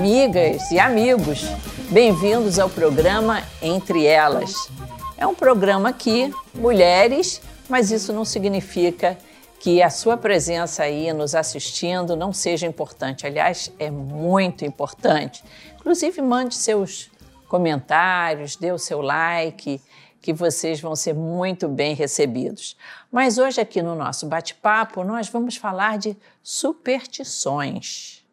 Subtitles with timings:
[0.00, 1.42] amigas e amigos,
[1.90, 4.70] bem-vindos ao programa Entre Elas.
[5.14, 9.18] É um programa que mulheres, mas isso não significa
[9.58, 13.26] que a sua presença aí nos assistindo não seja importante.
[13.26, 15.44] Aliás, é muito importante.
[15.78, 17.10] Inclusive, mande seus
[17.46, 19.82] comentários, dê o seu like,
[20.22, 22.74] que vocês vão ser muito bem recebidos.
[23.12, 28.24] Mas hoje, aqui no nosso bate-papo, nós vamos falar de superstições.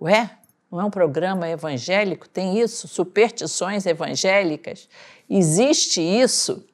[0.00, 0.30] Ué,
[0.72, 2.26] não é um programa evangélico?
[2.26, 2.88] Tem isso?
[2.88, 4.88] Superstições evangélicas?
[5.28, 6.66] Existe isso?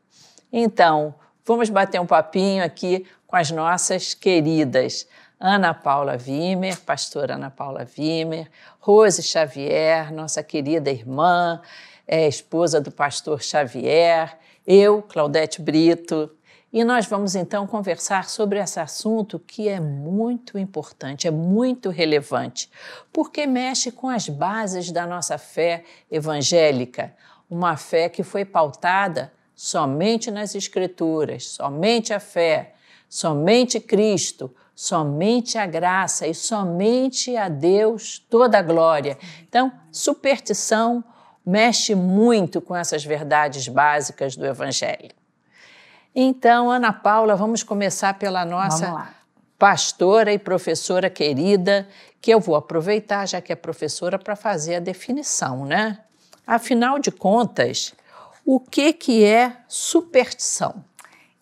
[0.52, 5.06] Então, vamos bater um papinho aqui com as nossas queridas
[5.40, 8.48] Ana Paula Wimmer, pastora Ana Paula Wimmer,
[8.78, 11.60] Rose Xavier, nossa querida irmã,
[12.06, 16.30] é, esposa do pastor Xavier, eu, Claudete Brito,
[16.72, 22.70] e nós vamos então conversar sobre esse assunto que é muito importante, é muito relevante,
[23.12, 27.14] porque mexe com as bases da nossa fé evangélica,
[27.48, 32.74] uma fé que foi pautada somente nas Escrituras, somente a fé,
[33.08, 39.18] somente Cristo, somente a graça e somente a Deus toda a glória.
[39.48, 41.02] Então, superstição
[41.44, 45.17] mexe muito com essas verdades básicas do Evangelho.
[46.20, 49.06] Então, Ana Paula, vamos começar pela nossa
[49.56, 51.86] pastora e professora querida,
[52.20, 56.00] que eu vou aproveitar, já que é professora, para fazer a definição, né?
[56.44, 57.94] Afinal de contas,
[58.44, 60.82] o que, que é superstição?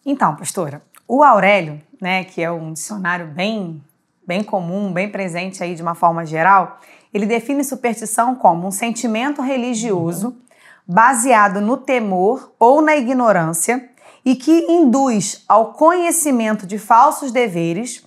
[0.05, 3.83] Então, pastora, o Aurélio, né, que é um dicionário bem,
[4.27, 6.81] bem comum, bem presente aí de uma forma geral,
[7.15, 10.37] ele define superstição como um sentimento religioso uhum.
[10.87, 13.96] baseado no temor ou na ignorância
[14.27, 18.05] e que induz ao conhecimento de falsos deveres,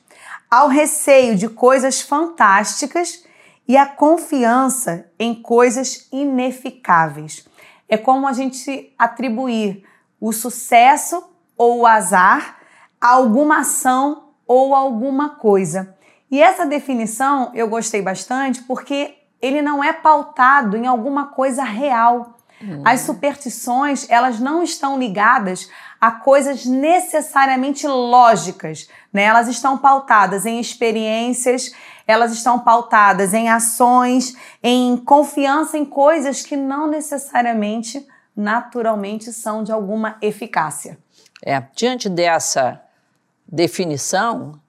[0.52, 3.24] ao receio de coisas fantásticas
[3.66, 7.48] e à confiança em coisas ineficáveis.
[7.88, 9.86] É como a gente atribuir
[10.20, 11.24] o sucesso
[11.58, 12.58] ou o azar
[13.00, 15.96] a alguma ação ou alguma coisa.
[16.30, 22.36] E essa definição eu gostei bastante porque ele não é pautado em alguma coisa real.
[22.84, 25.70] As superstições, elas não estão ligadas
[26.00, 29.24] a coisas necessariamente lógicas, né?
[29.24, 31.72] Elas estão pautadas em experiências,
[32.08, 39.72] elas estão pautadas em ações, em confiança em coisas que não necessariamente, naturalmente, são de
[39.72, 40.98] alguma eficácia.
[41.44, 42.82] É, diante dessa
[43.48, 44.60] definição,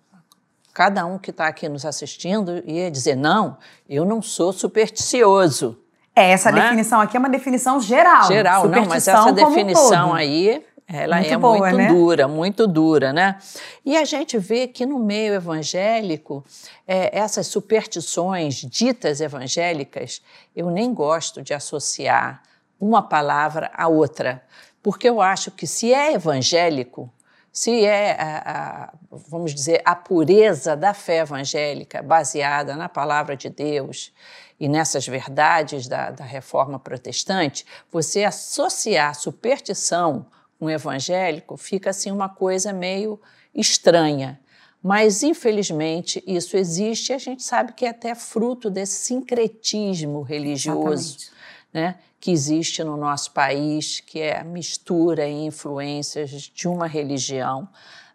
[0.73, 3.57] cada um que está aqui nos assistindo ia dizer: não,
[3.89, 5.79] eu não sou supersticioso.
[6.15, 6.53] É, essa é?
[6.53, 8.25] definição aqui é uma definição geral.
[8.25, 11.89] Geral, não, mas essa definição um aí, ela muito é boa, muito né?
[11.89, 13.39] dura, muito dura, né?
[13.85, 16.45] E a gente vê que no meio evangélico,
[16.87, 20.21] é, essas superstições ditas evangélicas,
[20.55, 22.43] eu nem gosto de associar
[22.81, 24.43] uma palavra à outra,
[24.83, 27.09] porque eu acho que se é evangélico,
[27.53, 28.93] se é, a, a,
[29.29, 34.13] vamos dizer, a pureza da fé evangélica baseada na palavra de Deus
[34.59, 40.27] e nessas verdades da, da reforma protestante, você associar superstição
[40.61, 43.19] o evangélico fica assim uma coisa meio
[43.55, 44.39] estranha.
[44.83, 51.31] Mas, infelizmente, isso existe e a gente sabe que é até fruto desse sincretismo religioso.
[51.73, 57.69] Né, que existe no nosso país, que é a mistura e influências de uma religião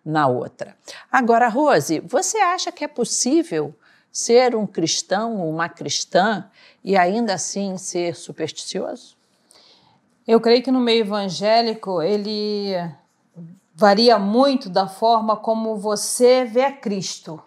[0.06, 0.78] na outra.
[1.10, 3.74] Agora, Rose, você acha que é possível
[4.12, 6.50] ser um cristão ou uma cristã
[6.84, 9.15] e ainda assim ser supersticioso?
[10.28, 12.74] Eu creio que no meio evangélico ele
[13.76, 17.42] varia muito da forma como você vê a Cristo.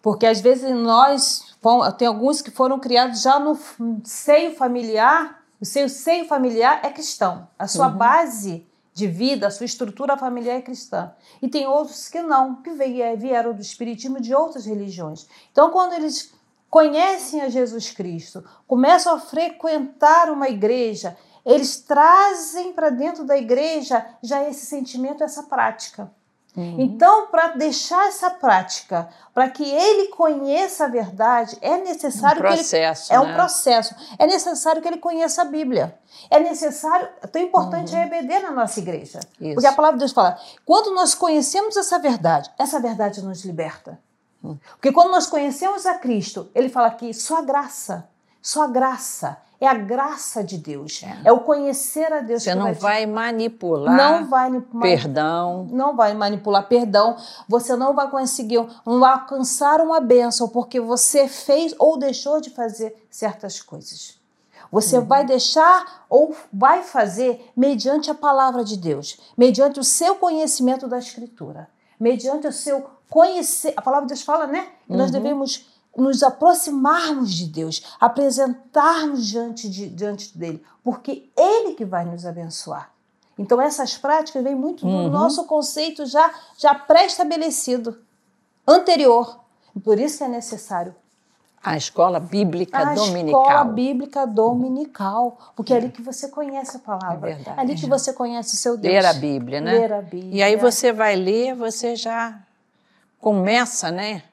[0.00, 1.54] Porque às vezes nós,
[1.96, 3.56] tem alguns que foram criados já no
[4.02, 7.46] seio familiar, o seu seio familiar é cristão.
[7.56, 7.96] A sua uhum.
[7.96, 11.12] base de vida, a sua estrutura familiar é cristã.
[11.40, 15.28] E tem outros que não, que vieram do espiritismo de outras religiões.
[15.52, 16.34] Então, quando eles
[16.68, 24.04] conhecem a Jesus Cristo, começam a frequentar uma igreja, eles trazem para dentro da igreja
[24.22, 26.10] já esse sentimento, essa prática.
[26.54, 26.76] Uhum.
[26.80, 33.08] Então, para deixar essa prática, para que ele conheça a verdade, é necessário um processo,
[33.08, 33.26] que ele, né?
[33.26, 33.94] é um processo.
[34.18, 35.98] É necessário que ele conheça a Bíblia.
[36.30, 38.00] É necessário, tão importante uhum.
[38.00, 39.20] é EBD na nossa igreja.
[39.40, 39.54] Isso.
[39.54, 43.98] Porque a palavra de Deus fala: quando nós conhecemos essa verdade, essa verdade nos liberta.
[44.42, 44.58] Uhum.
[44.72, 48.06] Porque quando nós conhecemos a Cristo, ele fala que só a graça,
[48.42, 52.42] só a graça é a graça de Deus, é, é o conhecer a Deus.
[52.42, 53.96] Você não vai, vai manipular.
[53.96, 55.68] Não vai perdão.
[55.70, 57.16] Não vai manipular perdão.
[57.48, 62.50] Você não vai conseguir, não vai alcançar uma bênção porque você fez ou deixou de
[62.50, 64.20] fazer certas coisas.
[64.72, 65.04] Você uhum.
[65.04, 70.98] vai deixar ou vai fazer mediante a palavra de Deus, mediante o seu conhecimento da
[70.98, 71.68] Escritura,
[72.00, 73.74] mediante o seu conhecer.
[73.76, 74.66] A palavra de Deus fala, né?
[74.86, 74.98] Que uhum.
[74.98, 82.04] nós devemos nos aproximarmos de Deus, apresentarmos diante, de, diante dele, porque ele que vai
[82.04, 82.90] nos abençoar.
[83.38, 85.04] Então essas práticas vêm muito uhum.
[85.04, 87.98] do nosso conceito já, já pré-estabelecido,
[88.66, 89.40] anterior.
[89.82, 90.94] Por isso que é necessário
[91.64, 93.40] a escola bíblica a dominical.
[93.40, 95.38] A escola bíblica dominical.
[95.54, 97.30] Porque é ali que você conhece a palavra.
[97.30, 97.58] É verdade.
[97.58, 98.92] É ali que você conhece o seu Deus.
[98.92, 99.72] Ler a Bíblia, né?
[99.72, 100.34] Ler a Bíblia.
[100.34, 102.36] E aí você vai ler, você já
[103.20, 104.24] começa, né?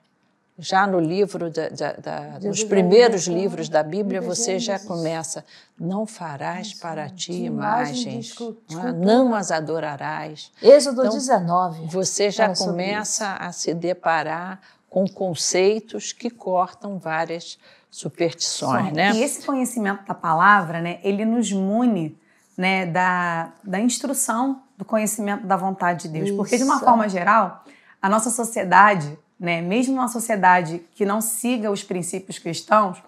[0.60, 5.46] Já no livro, da, da, da nos primeiros livros da Bíblia, você já começa:
[5.80, 8.36] não farás para ti imagens,
[8.70, 8.92] não, é?
[8.92, 10.52] não as adorarás.
[10.62, 11.88] Êxodo então, 19.
[11.88, 14.60] Você já começa a se deparar
[14.90, 17.58] com conceitos que cortam várias
[17.90, 19.12] superstições, né?
[19.14, 22.18] E esse conhecimento da palavra, né, ele nos mune,
[22.58, 26.38] né, da, da instrução do conhecimento da vontade de Deus, Isso.
[26.38, 27.64] porque de uma forma geral,
[28.02, 33.02] a nossa sociedade, né, mesmo uma sociedade que não siga os princípios cristãos,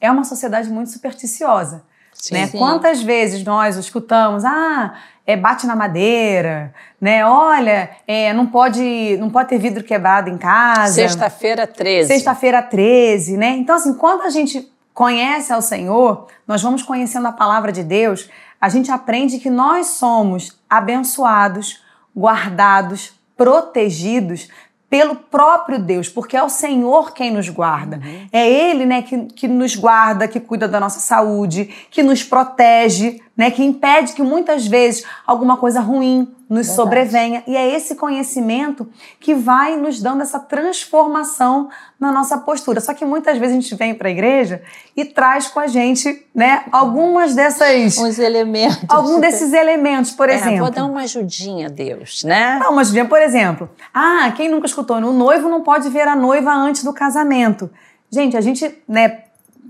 [0.00, 1.84] é uma sociedade muito supersticiosa.
[2.12, 2.46] Sim, né?
[2.46, 2.58] Sim.
[2.58, 4.94] Quantas vezes nós escutamos, ah,
[5.26, 7.26] é, bate na madeira, né?
[7.26, 10.94] Olha, é, não pode não pode ter vidro quebrado em casa.
[10.94, 12.08] Sexta-feira 13.
[12.08, 13.50] Sexta-feira 13, né?
[13.56, 18.30] Então, assim, quando a gente conhece ao Senhor, nós vamos conhecendo a palavra de Deus,
[18.58, 21.82] a gente aprende que nós somos abençoados,
[22.16, 24.48] guardados, protegidos
[24.88, 27.96] pelo próprio Deus, porque é o Senhor quem nos guarda.
[27.96, 28.28] Uhum.
[28.32, 33.20] É Ele né, que, que nos guarda, que cuida da nossa saúde, que nos protege,
[33.36, 36.76] né, que impede que muitas vezes alguma coisa ruim nos Verdade.
[36.76, 37.44] sobrevenha.
[37.46, 38.88] E é esse conhecimento
[39.20, 41.68] que vai nos dando essa transformação
[41.98, 42.80] na nossa postura.
[42.80, 44.62] Só que muitas vezes a gente vem para a igreja
[44.96, 48.84] e traz com a gente, né, algumas dessas os elementos.
[48.88, 50.60] Algum desses elementos, por é, exemplo.
[50.60, 52.58] Vou dar uma ajudinha, Deus, né?
[52.60, 53.68] Dá uma ajudinha, por exemplo.
[53.92, 57.68] Ah, quem nunca escutou, o noivo não pode ver a noiva antes do casamento.
[58.08, 59.24] Gente, a gente, né,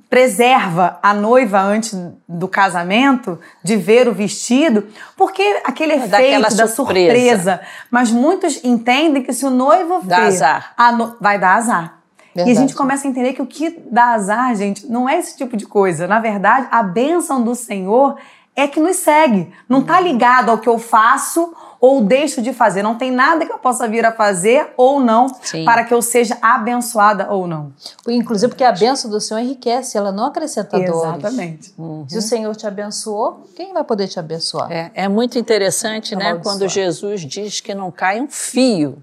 [0.09, 1.99] preserva a noiva antes
[2.29, 4.87] do casamento de ver o vestido,
[5.17, 6.69] porque aquele é efeito da surpresa.
[6.69, 7.61] surpresa.
[7.91, 10.75] Mas muitos entendem que se o noivo dá ver, azar.
[10.97, 11.17] No...
[11.21, 11.97] vai dar azar.
[12.35, 12.55] Verdade.
[12.55, 15.37] E a gente começa a entender que o que dá azar, gente, não é esse
[15.37, 16.07] tipo de coisa.
[16.07, 18.17] Na verdade, a bênção do Senhor
[18.55, 19.53] é que nos segue.
[19.69, 22.83] Não está ligado ao que eu faço ou deixo de fazer.
[22.83, 25.65] Não tem nada que eu possa vir a fazer ou não Sim.
[25.65, 27.73] para que eu seja abençoada ou não.
[28.09, 30.91] Inclusive porque a bênção do Senhor enriquece, ela não acrescenta dores.
[30.91, 31.75] Exatamente.
[31.79, 32.09] Uhum.
[32.09, 34.71] Se o Senhor te abençoou, quem vai poder te abençoar?
[34.71, 39.03] É, é muito interessante, né, quando Jesus diz que não cai um fio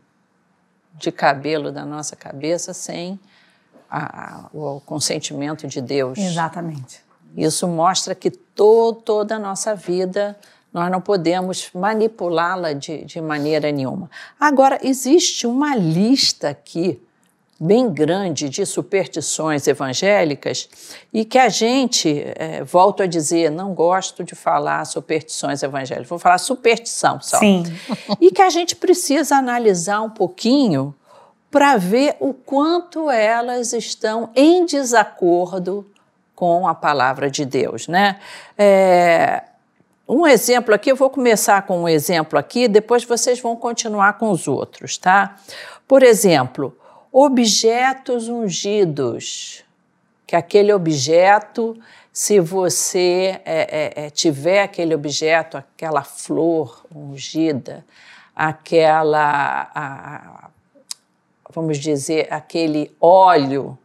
[0.95, 3.19] de cabelo da nossa cabeça sem
[3.89, 6.17] a, a, o consentimento de Deus.
[6.17, 7.01] Exatamente.
[7.35, 10.37] Isso mostra que to, toda a nossa vida
[10.73, 14.09] nós não podemos manipulá-la de, de maneira nenhuma.
[14.39, 16.99] Agora, existe uma lista aqui
[17.59, 20.67] bem grande de superstições evangélicas
[21.13, 26.19] e que a gente, é, volto a dizer, não gosto de falar superstições evangélicas, vou
[26.19, 27.37] falar superstição só.
[27.37, 27.63] Sim.
[28.19, 30.93] E que a gente precisa analisar um pouquinho
[31.49, 35.88] para ver o quanto elas estão em desacordo
[36.36, 38.19] com a palavra de Deus, né?
[38.57, 39.43] É,
[40.13, 44.29] um exemplo aqui, eu vou começar com um exemplo aqui, depois vocês vão continuar com
[44.29, 45.38] os outros, tá?
[45.88, 46.77] Por exemplo,
[47.12, 49.63] objetos ungidos,
[50.27, 51.75] que aquele objeto,
[52.12, 57.84] se você é, é, é, tiver aquele objeto, aquela flor ungida,
[58.36, 60.50] aquela, a,
[61.50, 63.75] vamos dizer, aquele óleo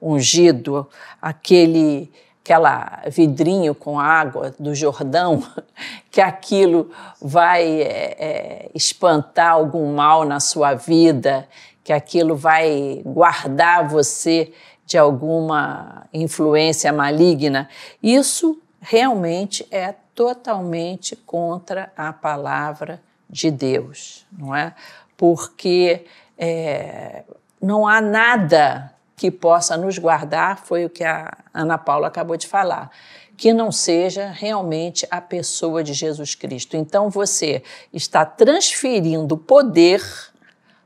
[0.00, 0.86] ungido,
[1.20, 2.12] aquele
[2.46, 5.42] aquela vidrinho com água do Jordão,
[6.12, 11.48] que aquilo vai é, é, espantar algum mal na sua vida,
[11.82, 14.52] que aquilo vai guardar você
[14.86, 17.68] de alguma influência maligna.
[18.00, 24.72] Isso realmente é totalmente contra a palavra de Deus, não é?
[25.16, 26.06] Porque
[26.38, 27.24] é,
[27.60, 32.46] não há nada que possa nos guardar, foi o que a Ana Paula acabou de
[32.46, 32.90] falar,
[33.34, 36.76] que não seja realmente a pessoa de Jesus Cristo.
[36.76, 40.02] Então você está transferindo poder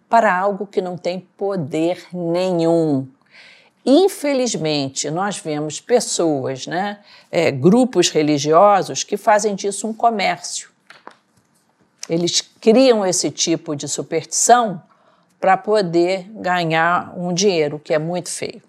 [0.08, 3.08] para algo que não tem poder nenhum.
[3.84, 7.00] Infelizmente, nós vemos pessoas, né,
[7.32, 10.70] é, grupos religiosos que fazem disso um comércio.
[12.08, 14.82] Eles criam esse tipo de superstição
[15.40, 18.62] para poder ganhar um dinheiro, que é muito feio.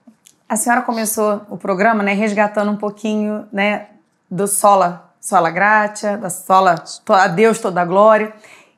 [0.47, 3.87] A senhora começou o programa né, resgatando um pouquinho né,
[4.29, 8.33] do sola, sola gratia, da sola a Deus toda a glória.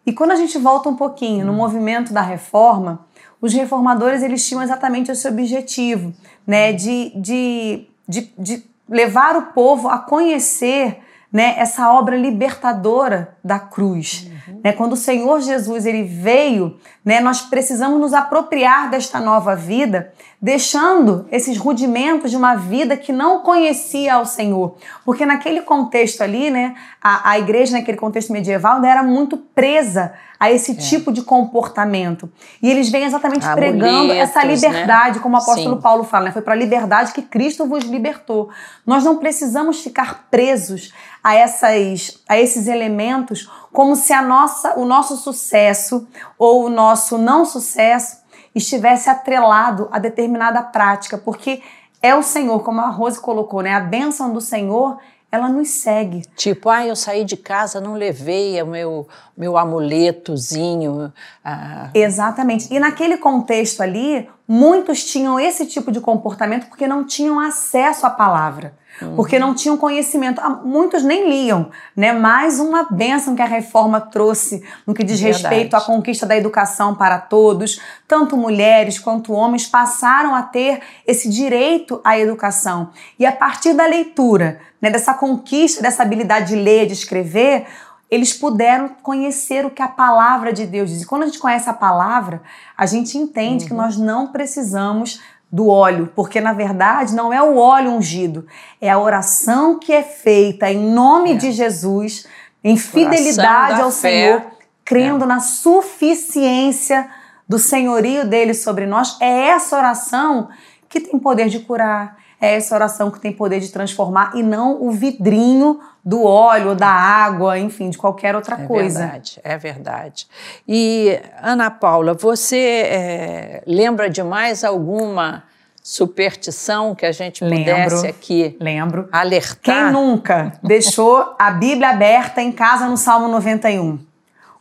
[0.06, 3.06] E quando a gente volta um pouquinho no movimento da reforma,
[3.40, 6.14] os reformadores eles tinham exatamente esse objetivo,
[6.46, 11.00] né, de, de, de, de levar o povo a conhecer
[11.34, 14.30] né, essa obra libertadora da cruz.
[14.48, 14.62] Uhum.
[14.64, 20.14] Né, quando o Senhor Jesus ele veio, né, nós precisamos nos apropriar desta nova vida,
[20.44, 24.76] deixando esses rudimentos de uma vida que não conhecia ao Senhor.
[25.06, 30.12] Porque naquele contexto ali, né, a, a igreja naquele contexto medieval né, era muito presa
[30.38, 30.76] a esse é.
[30.76, 32.30] tipo de comportamento.
[32.62, 34.54] E eles vêm exatamente Amuletos, pregando essa né?
[34.54, 35.24] liberdade, né?
[35.24, 35.82] como o apóstolo Sim.
[35.82, 36.32] Paulo fala, né?
[36.34, 38.50] foi para a liberdade que Cristo vos libertou.
[38.86, 44.84] Nós não precisamos ficar presos a, essas, a esses elementos como se a nossa, o
[44.84, 46.06] nosso sucesso
[46.38, 48.23] ou o nosso não sucesso
[48.54, 51.62] estivesse atrelado a determinada prática, porque
[52.02, 53.74] é o Senhor, como a Rose colocou, né?
[53.74, 55.00] A bênção do Senhor
[55.34, 56.22] ela nos segue.
[56.36, 61.12] Tipo, ah, eu saí de casa, não levei o meu, meu amuletozinho.
[61.44, 61.90] Ah.
[61.92, 62.72] Exatamente.
[62.72, 68.12] E naquele contexto ali, muitos tinham esse tipo de comportamento porque não tinham acesso à
[68.12, 68.76] palavra.
[69.02, 69.16] Uhum.
[69.16, 70.40] Porque não tinham conhecimento.
[70.40, 72.14] Ah, muitos nem liam, né?
[72.14, 75.44] Mais uma benção que a reforma trouxe no que diz Verdade.
[75.44, 77.82] respeito à conquista da educação para todos.
[78.08, 82.92] Tanto mulheres quanto homens passaram a ter esse direito à educação.
[83.18, 87.66] E a partir da leitura, né, dessa conquista, dessa habilidade de ler, de escrever,
[88.14, 91.02] eles puderam conhecer o que a palavra de Deus diz.
[91.02, 92.44] E quando a gente conhece a palavra,
[92.78, 93.70] a gente entende uhum.
[93.70, 95.20] que nós não precisamos
[95.54, 98.48] do óleo, porque na verdade não é o óleo ungido,
[98.82, 101.36] é a oração que é feita em nome é.
[101.36, 102.26] de Jesus,
[102.64, 104.10] em fidelidade ao fé.
[104.10, 104.42] Senhor,
[104.84, 105.28] crendo é.
[105.28, 107.08] na suficiência
[107.48, 109.16] do senhorio dele sobre nós.
[109.22, 110.50] É essa oração
[110.90, 114.84] que tem poder de curar, é essa oração que tem poder de transformar e não
[114.84, 119.00] o vidrinho do óleo, da água, enfim, de qualquer outra é coisa.
[119.00, 120.28] É verdade, é verdade.
[120.68, 125.44] E, Ana Paula, você é, lembra de mais alguma
[125.82, 129.10] superstição que a gente pudesse lembro, aqui lembro.
[129.10, 129.62] alertar?
[129.62, 134.00] Quem nunca deixou a Bíblia aberta em casa no Salmo 91?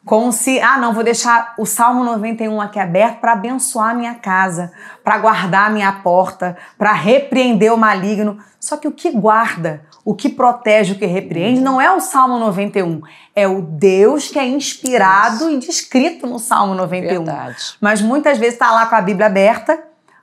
[0.05, 4.15] Como se, ah, não, vou deixar o Salmo 91 aqui aberto para abençoar a minha
[4.15, 4.73] casa,
[5.05, 8.39] para guardar a minha porta, para repreender o maligno.
[8.59, 12.37] Só que o que guarda, o que protege, o que repreende, não é o Salmo
[12.39, 13.01] 91,
[13.35, 15.51] é o Deus que é inspirado Isso.
[15.51, 17.25] e descrito no Salmo 91.
[17.25, 17.77] Verdade.
[17.81, 19.79] Mas muitas vezes está lá com a Bíblia aberta,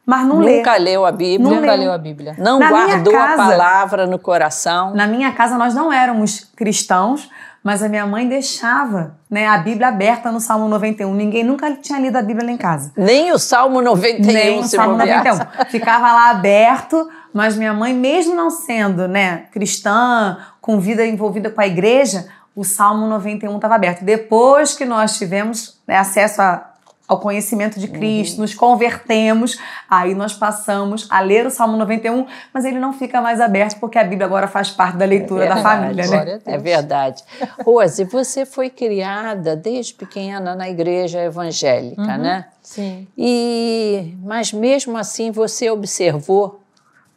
[0.05, 0.57] mas não lê.
[0.57, 1.49] Nunca leu a Bíblia.
[1.55, 2.35] Nunca leu a Bíblia.
[2.37, 4.93] Não na guardou casa, a palavra no coração.
[4.93, 7.29] Na minha casa nós não éramos cristãos,
[7.69, 11.13] mas a minha mãe deixava né, a Bíblia aberta no Salmo 91.
[11.13, 12.91] Ninguém nunca tinha lido a Bíblia lá em casa.
[12.97, 15.65] Nem o Salmo 91, Nem o Salmo 91.
[15.69, 21.61] Ficava lá aberto, mas minha mãe, mesmo não sendo né, cristã, com vida envolvida com
[21.61, 24.03] a igreja, o Salmo 91 estava aberto.
[24.03, 26.71] Depois que nós tivemos né, acesso a
[27.09, 28.41] ao conhecimento de Cristo, uhum.
[28.43, 33.41] nos convertemos, aí nós passamos a ler o Salmo 91, mas ele não fica mais
[33.41, 36.39] aberto porque a Bíblia agora faz parte da leitura é da família, né?
[36.45, 37.23] É verdade.
[37.65, 42.17] Rose, você foi criada desde pequena na igreja evangélica, uhum.
[42.19, 42.45] né?
[42.61, 43.07] Sim.
[43.17, 46.61] E mas mesmo assim você observou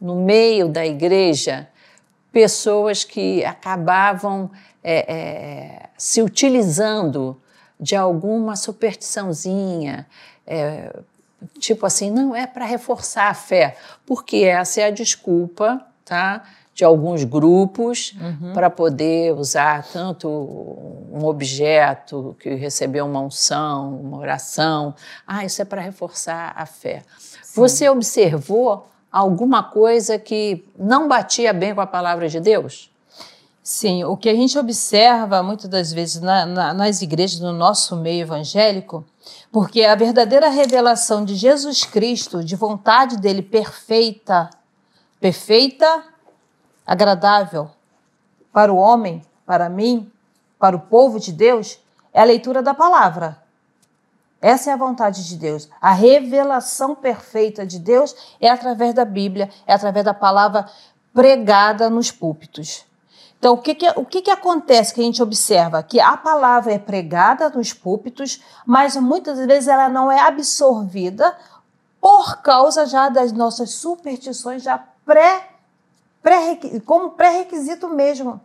[0.00, 1.68] no meio da igreja
[2.32, 4.50] pessoas que acabavam
[4.82, 7.38] é, é, se utilizando
[7.82, 10.06] de alguma superstiçãozinha,
[10.46, 11.00] é,
[11.58, 16.44] tipo assim, não é para reforçar a fé, porque essa é a desculpa, tá?
[16.72, 18.52] De alguns grupos uhum.
[18.54, 24.94] para poder usar tanto um objeto que recebeu uma unção, uma oração.
[25.26, 27.02] Ah, isso é para reforçar a fé.
[27.18, 27.60] Sim.
[27.60, 32.91] Você observou alguma coisa que não batia bem com a palavra de Deus?
[33.62, 37.94] Sim, o que a gente observa muitas das vezes na, na, nas igrejas, no nosso
[37.94, 39.04] meio evangélico,
[39.52, 44.50] porque a verdadeira revelação de Jesus Cristo, de vontade dele perfeita,
[45.20, 46.02] perfeita,
[46.84, 47.70] agradável
[48.52, 50.10] para o homem, para mim,
[50.58, 51.78] para o povo de Deus,
[52.12, 53.40] é a leitura da palavra.
[54.40, 55.68] Essa é a vontade de Deus.
[55.80, 60.68] A revelação perfeita de Deus é através da Bíblia, é através da palavra
[61.14, 62.90] pregada nos púlpitos.
[63.42, 65.82] Então, o que, que, o que, que acontece que a gente observa?
[65.82, 71.36] Que a palavra é pregada nos púlpitos, mas muitas vezes ela não é absorvida
[72.00, 75.48] por causa já das nossas superstições já pré,
[76.22, 76.56] pré
[76.86, 78.40] como pré-requisito mesmo.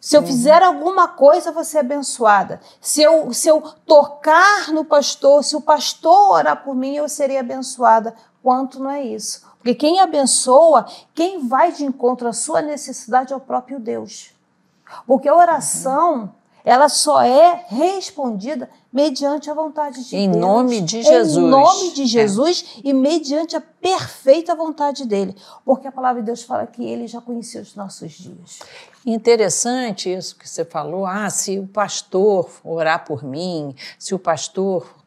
[0.00, 0.26] Se eu uhum.
[0.26, 2.58] fizer alguma coisa, vou ser abençoada.
[2.80, 7.36] Se eu, se eu tocar no pastor, se o pastor orar por mim, eu serei
[7.36, 8.14] abençoada.
[8.42, 9.42] Quanto não é isso?
[9.62, 14.32] Porque quem abençoa, quem vai de encontro à sua necessidade é o próprio Deus.
[15.06, 20.36] Porque a oração, ela só é respondida mediante a vontade de em Deus.
[20.36, 21.36] Em nome de Jesus.
[21.36, 22.88] Em nome de Jesus é.
[22.88, 25.36] e mediante a perfeita vontade dele.
[25.64, 28.58] Porque a palavra de Deus fala que ele já conhecia os nossos dias.
[29.06, 31.06] Interessante isso que você falou.
[31.06, 35.01] Ah, se o pastor orar por mim, se o pastor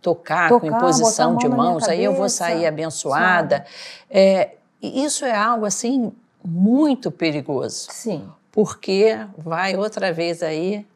[0.00, 3.64] tocar, tocar com imposição de mãos, aí eu vou sair abençoada.
[4.10, 4.50] É,
[4.82, 6.12] isso é algo assim
[6.44, 7.88] muito perigoso.
[7.90, 8.28] Sim.
[8.52, 10.86] Porque vai outra vez aí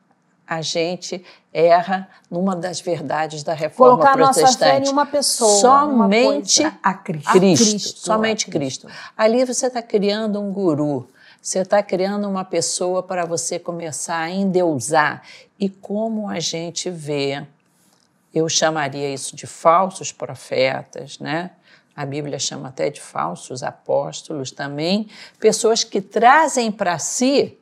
[0.47, 4.59] a gente erra numa das verdades da reforma Colocar protestante.
[4.59, 7.31] Colocar nossa fé em uma pessoa, somente a Cristo.
[7.31, 8.87] Cristo, a Cristo somente a Cristo.
[8.87, 9.13] Cristo.
[9.17, 11.09] Ali você está criando um guru,
[11.41, 15.23] você está criando uma pessoa para você começar a endeusar.
[15.59, 17.47] E como a gente vê,
[18.35, 21.51] eu chamaria isso de falsos profetas, né?
[21.95, 25.09] A Bíblia chama até de falsos apóstolos também,
[25.39, 27.59] pessoas que trazem para si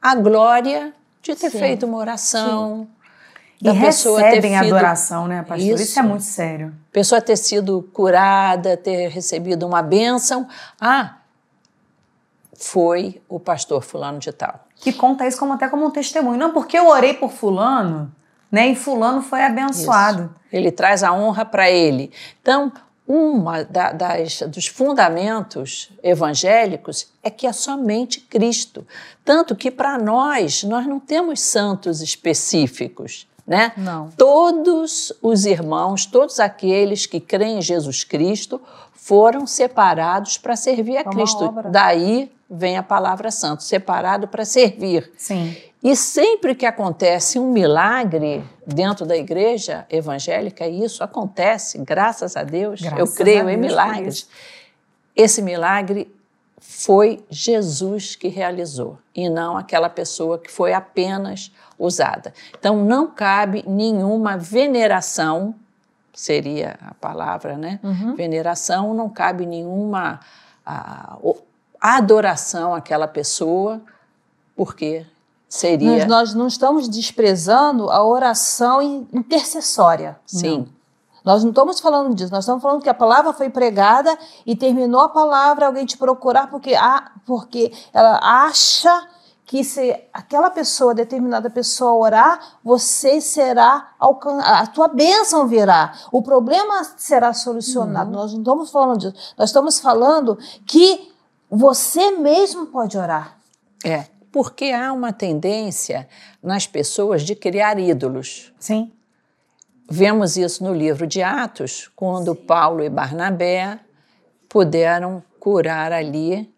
[0.00, 0.92] a glória
[1.22, 1.58] de ter Sim.
[1.58, 2.86] feito uma oração.
[2.86, 2.94] Sim.
[3.62, 5.74] Da e pessoa recebem ter adoração, né, pastor?
[5.74, 5.82] Isso.
[5.82, 6.74] Isso é muito sério.
[6.92, 10.46] Pessoa ter sido curada, ter recebido uma bênção.
[10.78, 11.18] Ah,
[12.54, 14.68] foi o pastor fulano de tal.
[14.76, 16.38] Que conta isso como até como um testemunho.
[16.38, 18.12] Não porque eu orei por fulano,
[18.54, 18.68] né?
[18.68, 20.22] E fulano foi abençoado.
[20.22, 20.30] Isso.
[20.52, 22.12] Ele traz a honra para ele.
[22.40, 22.72] Então,
[23.06, 28.86] uma da, das, dos fundamentos evangélicos é que é somente Cristo.
[29.24, 33.26] Tanto que para nós, nós não temos santos específicos.
[33.44, 33.72] Né?
[33.76, 34.08] Não.
[34.16, 41.00] Todos os irmãos, todos aqueles que creem em Jesus Cristo, foram separados para servir a
[41.00, 41.52] é Cristo.
[41.72, 45.10] Daí vem a palavra santo, separado para servir.
[45.16, 45.56] Sim.
[45.82, 52.42] E sempre que acontece um milagre dentro da igreja evangélica, e isso acontece, graças a
[52.42, 54.28] Deus, graças eu creio em milagres.
[55.14, 56.10] Esse milagre
[56.58, 62.32] foi Jesus que realizou e não aquela pessoa que foi apenas usada.
[62.58, 65.54] Então não cabe nenhuma veneração,
[66.14, 67.78] seria a palavra, né?
[67.82, 68.14] Uhum.
[68.16, 70.20] Veneração, não cabe nenhuma
[70.64, 71.18] a, a
[71.84, 73.80] adoração àquela pessoa,
[74.56, 75.04] porque
[75.46, 76.06] seria.
[76.06, 78.80] Nós, nós não estamos desprezando a oração
[79.12, 80.18] intercessória.
[80.24, 80.58] Sim.
[80.58, 80.74] Não.
[81.24, 85.00] Nós não estamos falando disso, nós estamos falando que a palavra foi pregada e terminou
[85.00, 89.08] a palavra, alguém te procurar porque, ah, porque ela acha
[89.46, 95.94] que se aquela pessoa, determinada pessoa orar, você será a tua bênção virá.
[96.12, 98.10] O problema será solucionado.
[98.10, 98.16] Uhum.
[98.16, 99.34] Nós não estamos falando disso.
[99.38, 101.13] Nós estamos falando que
[101.54, 103.38] você mesmo pode orar.
[103.84, 106.08] É porque há uma tendência
[106.42, 108.52] nas pessoas de criar ídolos.
[108.58, 108.90] Sim.
[109.88, 112.40] Vemos isso no livro de Atos, quando Sim.
[112.44, 113.78] Paulo e Barnabé
[114.48, 116.52] puderam curar ali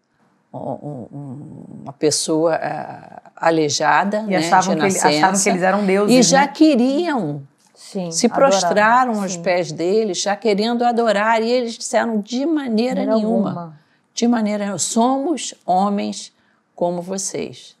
[0.51, 5.85] uma pessoa uh, aleijada, e né, achavam, de nascença, que ele, achavam que eles eram
[5.85, 6.15] deuses.
[6.15, 6.47] E já né?
[6.47, 7.43] queriam,
[7.75, 9.23] Sim, se prostraram adorar.
[9.23, 9.43] aos Sim.
[9.43, 13.79] pés deles, já querendo adorar, e eles disseram de maneira nenhuma, alguma.
[14.17, 16.33] De maneira somos homens
[16.75, 17.77] como vocês.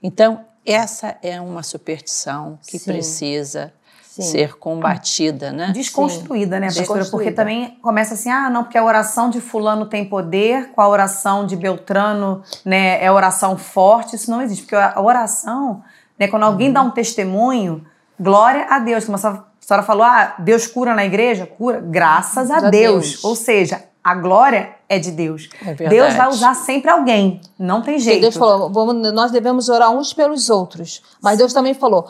[0.00, 2.92] Então, essa é uma superstição que Sim.
[2.92, 4.22] precisa Sim.
[4.22, 5.72] ser combatida, né?
[5.74, 6.60] Desconstruída, Sim.
[6.60, 7.04] né, pastora?
[7.06, 10.88] Porque também começa assim, ah, não, porque a oração de fulano tem poder, com a
[10.88, 15.82] oração de Beltrano, né, é oração forte, isso não existe, porque a oração,
[16.16, 16.74] né, quando alguém uhum.
[16.74, 17.84] dá um testemunho,
[18.20, 21.44] glória a Deus, como a senhora falou, ah, Deus cura na igreja?
[21.44, 22.70] Cura, graças a, a Deus.
[22.70, 23.24] Deus.
[23.24, 25.48] Ou seja, a glória é de Deus.
[25.64, 28.20] É Deus vai usar sempre alguém, não tem jeito.
[28.20, 31.02] Deus falou, vamos, nós devemos orar uns pelos outros.
[31.20, 32.08] Mas Deus também falou,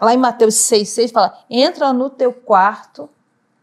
[0.00, 3.08] lá em Mateus 6, 6, fala, entra no teu quarto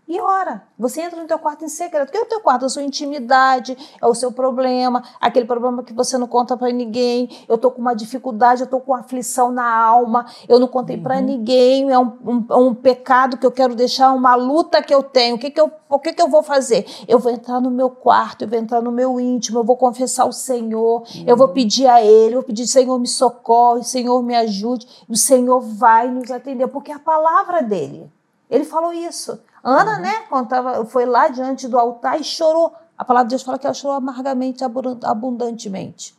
[0.08, 0.64] e ora.
[0.80, 2.08] Você entra no teu quarto em segredo.
[2.08, 2.66] O que é o teu quarto?
[2.66, 7.30] A sua intimidade, é o seu problema, aquele problema que você não conta para ninguém.
[7.48, 11.04] Eu estou com uma dificuldade, eu estou com aflição na alma, eu não contei uhum.
[11.04, 11.92] para ninguém.
[11.92, 15.36] É um, um, um, pecado que eu quero deixar, uma luta que eu tenho.
[15.36, 16.86] O que, que, eu, o que, que eu vou fazer?
[17.06, 20.26] Eu vou entrar no meu quarto, eu vou entrar no meu íntimo, eu vou confessar
[20.26, 21.24] o Senhor, uhum.
[21.28, 24.88] eu vou pedir a Ele, eu vou pedir, Senhor, me socorre, Senhor, me ajude.
[25.10, 28.10] O Senhor vai nos atender, porque é a palavra dele.
[28.50, 29.38] Ele falou isso.
[29.70, 30.02] Ana, uhum.
[30.02, 32.74] né, quando tava, foi lá diante do altar e chorou.
[32.98, 34.64] A palavra de Deus fala que ela chorou amargamente,
[35.04, 36.16] abundantemente.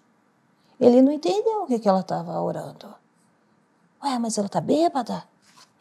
[0.79, 2.95] Ele não entendeu o que, que ela estava orando.
[4.05, 5.25] Ué, mas ela está bêbada?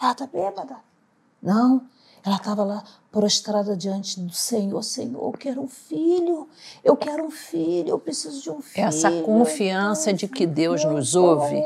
[0.01, 0.77] Ela está bêbada.
[1.43, 1.81] Não,
[2.25, 4.81] Ela estava lá prostrada diante do Senhor.
[4.81, 6.47] Senhor, eu quero um filho,
[6.83, 8.85] eu quero um filho, eu preciso de um filho.
[8.85, 11.63] Essa confiança de que Deus nos ouve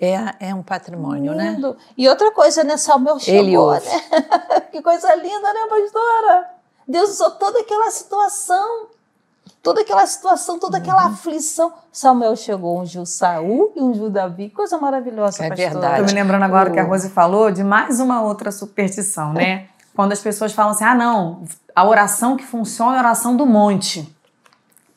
[0.00, 1.52] é, é um patrimônio, né?
[1.52, 1.70] Lindo.
[1.70, 1.76] né?
[1.96, 2.76] E outra coisa, né?
[2.76, 3.86] Samuel chegou, Ele ouve.
[3.86, 4.02] né?
[4.76, 6.50] que coisa linda, né, pastora?
[6.86, 8.86] Deus usou toda aquela situação,
[9.62, 11.12] toda aquela situação, toda aquela Uhum.
[11.12, 11.72] aflição.
[11.90, 14.50] Samuel chegou, ungiu Saul e ungiu Davi.
[14.50, 15.70] Coisa maravilhosa, É pastora.
[15.70, 15.96] verdade.
[16.00, 19.66] Tô me lembrando agora O- que a Rose falou de mais uma outra superstição, né?
[19.94, 21.42] Quando as pessoas falam assim, ah, não,
[21.74, 24.14] a oração que funciona é a oração do monte.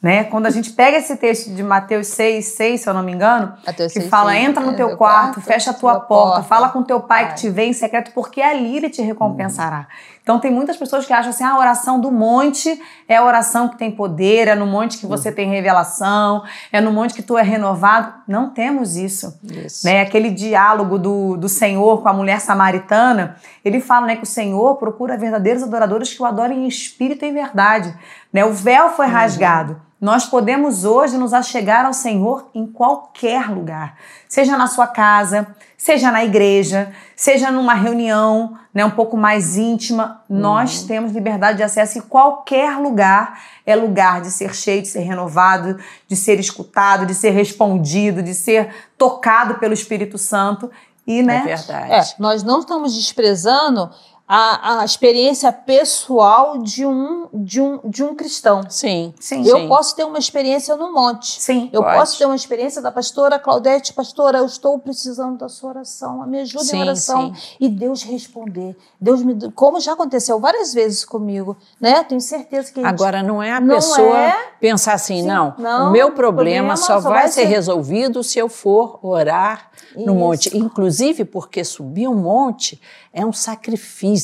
[0.01, 0.23] Né?
[0.23, 3.53] Quando a gente pega esse texto de Mateus 6, 6, se eu não me engano,
[3.67, 6.33] Mateus que 6, fala, 6, entra no teu quarto, quarto, fecha a tua tua porta,
[6.35, 6.47] porta.
[6.47, 9.87] fala com teu pai que te vê em secreto, porque ali ele te recompensará.
[10.29, 13.67] Então tem muitas pessoas que acham assim, ah, a oração do monte é a oração
[13.67, 17.35] que tem poder, é no monte que você tem revelação, é no monte que tu
[17.35, 18.13] é renovado.
[18.27, 19.87] Não temos isso Isso.
[19.87, 24.27] né, aquele diálogo do, do Senhor com a mulher samaritana, ele fala né, que o
[24.27, 27.91] Senhor procura verdadeiros adoradores que o adorem em espírito e em verdade.
[28.31, 28.45] Né?
[28.45, 29.81] O véu foi rasgado.
[29.99, 33.97] Nós podemos hoje nos achegar ao Senhor em qualquer lugar,
[34.29, 35.45] seja na sua casa,
[35.77, 40.21] seja na igreja, seja numa reunião né, um pouco mais íntima.
[40.29, 43.41] Nós temos liberdade de acesso em qualquer lugar.
[43.65, 48.33] É lugar de ser cheio, de ser renovado, de ser escutado, de ser respondido, de
[48.33, 50.71] ser tocado pelo Espírito Santo.
[51.05, 51.43] E, É né?
[51.45, 51.91] verdade.
[51.91, 53.89] É, nós não estamos desprezando
[54.31, 58.61] a, a experiência pessoal de um, de um, de um cristão.
[58.69, 59.11] Sim.
[59.19, 59.43] Sim.
[59.47, 59.67] Eu Sim.
[59.67, 61.41] posso ter uma experiência no monte.
[61.41, 61.67] Sim.
[61.73, 61.97] Eu Pode.
[61.97, 66.41] posso ter uma experiência da pastora Claudete, pastora, eu estou precisando da sua oração, me
[66.41, 67.33] ajuda Sim, em oração.
[67.33, 67.55] sim.
[67.59, 68.77] E Deus responder.
[69.01, 72.03] Deus me, como já aconteceu várias vezes comigo, né?
[72.03, 74.35] Tenho certeza que a gente- Agora, não é a Não pessoa é.
[74.59, 77.47] pensar assim, Sim, não, não, o meu problema, problema só, só vai, vai ser ser-
[77.47, 80.13] resolvido se eu for orar no Isso.
[80.13, 80.55] monte.
[80.57, 82.79] Inclusive porque subir um monte
[83.11, 84.18] é um sacrifício.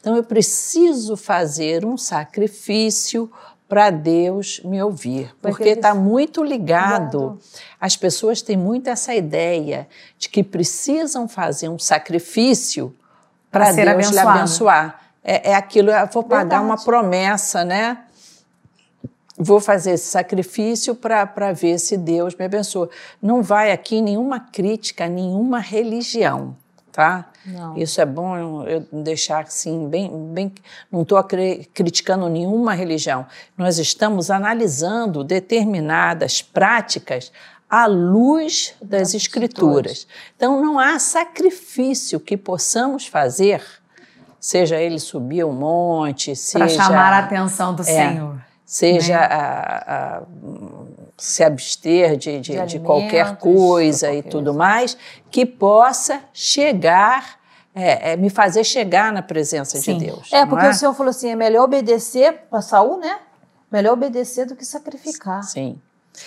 [0.00, 3.30] Então, eu preciso fazer um sacrifício
[3.68, 7.38] para Deus me ouvir, porque está muito ligado.
[7.80, 12.94] As pessoas têm muito essa ideia de que precisam fazer um sacrifício
[13.50, 15.00] para Deus lhe abençoar.
[15.22, 16.64] É, é aquilo, eu vou pagar Verdade.
[16.64, 17.98] uma promessa, né?
[19.36, 22.88] Vou fazer esse sacrifício para ver se Deus me abençoa.
[23.20, 26.56] Não vai aqui nenhuma crítica a nenhuma religião,
[26.94, 27.26] tá?
[27.44, 27.76] Não.
[27.76, 30.08] Isso é bom eu eu deixar assim, bem.
[30.32, 30.52] bem
[30.90, 31.22] não estou
[31.74, 33.26] criticando nenhuma religião.
[33.58, 37.32] Nós estamos analisando determinadas práticas
[37.68, 40.06] à luz das Das escrituras.
[40.36, 43.60] Então, não há sacrifício que possamos fazer,
[44.38, 47.84] seja ele subir um monte, Para seja chamar a atenção do É.
[47.86, 48.38] Senhor.
[48.64, 49.24] seja né?
[49.26, 49.84] a-
[50.18, 50.22] a-
[51.16, 54.58] se abster de, de, De de qualquer coisa de e qualquer tudo coisa.
[54.58, 54.96] mais,
[55.30, 57.38] que possa chegar,
[57.74, 59.98] é, é, me fazer chegar na presença Sim.
[59.98, 60.32] de Deus.
[60.32, 63.18] É, porque o Senhor falou assim: é melhor obedecer para Saul, né?
[63.70, 65.42] Melhor obedecer do que sacrificar.
[65.42, 65.78] Sim.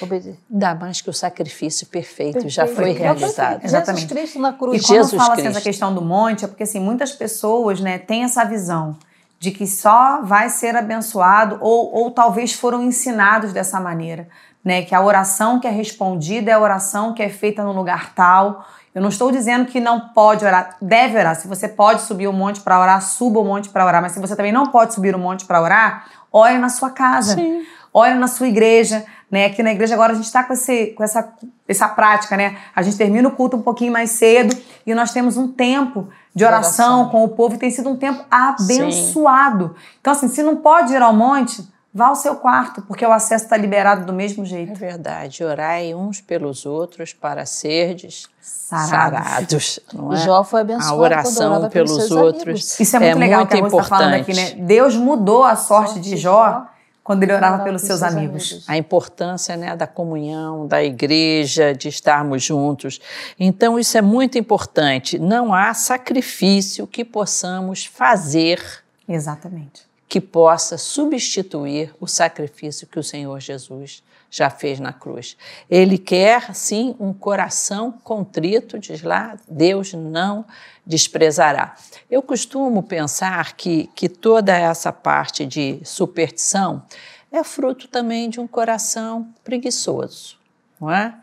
[0.01, 0.37] Obedecer.
[0.51, 2.99] Ainda mais que o sacrifício perfeito, já foi Perfeito.
[2.99, 3.61] realizado.
[3.61, 4.07] Jesus Exatamente.
[4.07, 4.81] Cristo na E cruz.
[4.81, 5.57] quando Jesus fala assim, Cristo.
[5.57, 8.97] essa questão do monte, é porque assim, muitas pessoas né, têm essa visão
[9.39, 14.27] de que só vai ser abençoado ou, ou talvez foram ensinados dessa maneira,
[14.63, 14.81] né?
[14.81, 18.65] Que a oração que é respondida é a oração que é feita no lugar tal.
[18.95, 21.35] Eu não estou dizendo que não pode orar, deve orar.
[21.35, 24.01] Se você pode subir o monte para orar, suba o monte para orar.
[24.01, 27.35] Mas se você também não pode subir o monte para orar, ore na sua casa.
[27.35, 27.63] Sim.
[27.93, 29.45] Ore na sua igreja, né?
[29.45, 31.31] Aqui na igreja agora a gente está com, esse, com essa,
[31.67, 32.57] essa prática, né?
[32.75, 36.45] A gente termina o culto um pouquinho mais cedo e nós temos um tempo de
[36.45, 37.09] oração, oração.
[37.09, 39.75] com o povo e tem sido um tempo abençoado.
[39.99, 43.45] Então, assim, se não pode ir ao monte, vá ao seu quarto, porque o acesso
[43.45, 44.73] está liberado do mesmo É jeito.
[44.79, 45.43] verdade.
[45.43, 48.89] Orai uns pelos outros para serdes Sarados.
[49.19, 49.79] sarados.
[49.93, 50.17] não é?
[50.17, 52.43] Jó foi abençoado A oração pelos pelos seus outros.
[52.43, 52.79] amigos.
[52.79, 54.51] Isso é muito legal muito que a está falando aqui, né?
[54.59, 56.76] Deus mudou a sorte, Sorte de de Jó Jó
[57.07, 58.65] quando ele orava pelos seus amigos.
[58.67, 62.99] a importância né, da comunhão, da igreja, de estarmos juntos.
[63.39, 65.17] Então, isso é muito importante.
[65.17, 68.61] Não há sacrifício que possamos fazer
[69.07, 69.83] Exatamente.
[70.09, 75.37] que possa substituir o sacrifício que o Senhor Jesus já fez na cruz.
[75.69, 80.45] Ele quer, sim, um coração contrito, diz lá, Deus não
[80.85, 81.75] desprezará.
[82.09, 86.83] Eu costumo pensar que, que toda essa parte de superstição
[87.31, 90.37] é fruto também de um coração preguiçoso,
[90.79, 91.13] não é?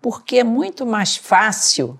[0.00, 1.98] Porque é muito mais fácil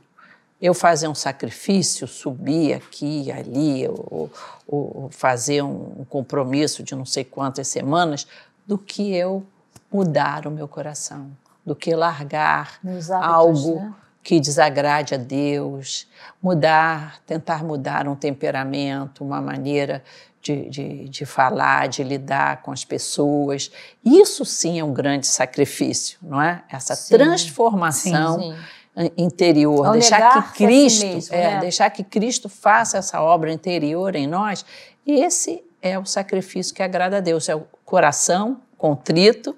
[0.61, 4.31] eu fazer um sacrifício, subir aqui, ali, ou,
[4.67, 8.27] ou- fazer um compromisso de não sei quantas semanas,
[8.67, 9.45] do que eu
[9.93, 11.31] mudar o meu coração,
[11.65, 13.95] do que largar hábitos, algo né?
[14.23, 16.07] que desagrade a Deus,
[16.43, 20.03] mudar, tentar mudar um temperamento, uma maneira
[20.43, 23.71] de, de, de, falar, de lidar com as pessoas.
[24.05, 26.63] Isso sim é um grande sacrifício, não é?
[26.71, 27.15] Essa sim.
[27.15, 28.55] transformação sim,
[28.97, 29.11] sim.
[29.17, 31.61] interior, Ao deixar que Cristo, mesmo, é, né?
[31.61, 34.65] deixar que Cristo faça essa obra interior em nós.
[35.07, 39.55] Esse é o sacrifício que agrada a Deus, é o coração contrito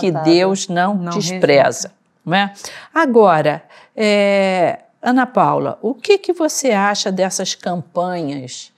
[0.00, 1.92] que Deus não, não despreza.
[2.26, 2.52] Não é?
[2.92, 3.62] Agora,
[3.94, 8.72] é, Ana Paula, o que, que você acha dessas campanhas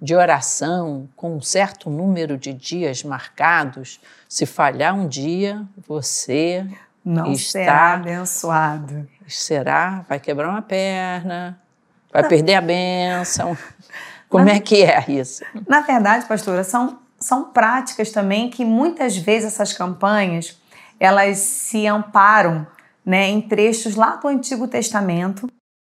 [0.00, 4.00] de oração com um certo número de dias marcados?
[4.28, 6.64] Se falhar um dia, você
[7.04, 9.08] não está será abençoado.
[9.26, 10.04] Será?
[10.08, 11.58] Vai quebrar uma perna,
[12.12, 12.28] vai não.
[12.28, 13.58] perder a bênção.
[14.28, 15.42] Como na, é que é isso?
[15.66, 20.58] Na verdade, pastora, são, são práticas também que muitas vezes essas campanhas
[20.98, 22.66] elas se amparam
[23.04, 25.48] né, em trechos lá do Antigo Testamento,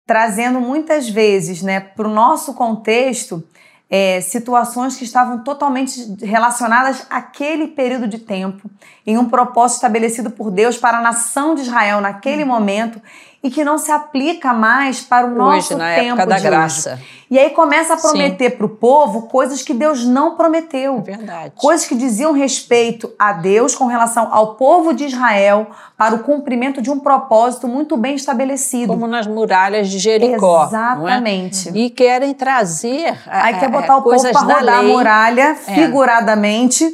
[0.07, 3.43] trazendo muitas vezes né, para o nosso contexto
[3.89, 8.69] é, situações que estavam totalmente relacionadas àquele período de tempo,
[9.07, 12.49] em um propósito estabelecido por Deus para a nação de Israel naquele uhum.
[12.49, 13.01] momento
[13.47, 16.95] e que não se aplica mais para o nosso hoje, na tempo época da graça.
[16.95, 17.27] Hoje.
[17.31, 20.99] E aí começa a prometer para o povo coisas que Deus não prometeu.
[20.99, 21.53] É verdade.
[21.55, 26.83] Coisas que diziam respeito a Deus com relação ao povo de Israel para o cumprimento
[26.83, 28.93] de um propósito muito bem estabelecido.
[28.93, 30.65] Como nas muralhas de Jericó.
[30.65, 30.67] É?
[30.67, 31.69] Exatamente.
[31.69, 31.73] É?
[31.73, 33.17] E querem trazer.
[33.29, 35.75] Aí quer botar o povo para rodar a muralha é.
[35.75, 36.93] figuradamente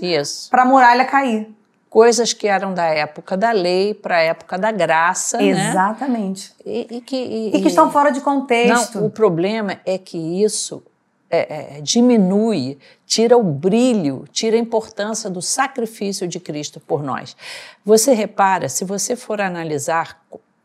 [0.50, 1.48] para a muralha cair
[1.92, 5.36] coisas que eram da época da lei para a época da graça.
[5.36, 5.50] Né?
[5.50, 6.50] Exatamente.
[6.64, 6.72] Né?
[6.72, 8.98] E, e, que, e, e, que estão fora de contexto.
[8.98, 10.82] Não, o problema é que isso
[11.30, 17.36] é, é, diminui, tira o brilho, tira a importância do sacrifício de Cristo por nós.
[17.84, 20.18] Você repara, se você for analisar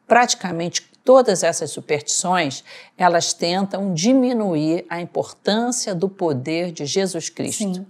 [0.07, 2.63] praticamente todas essas superstições,
[2.97, 7.73] elas tentam diminuir a importância do poder de Jesus Cristo.
[7.73, 7.85] Sim.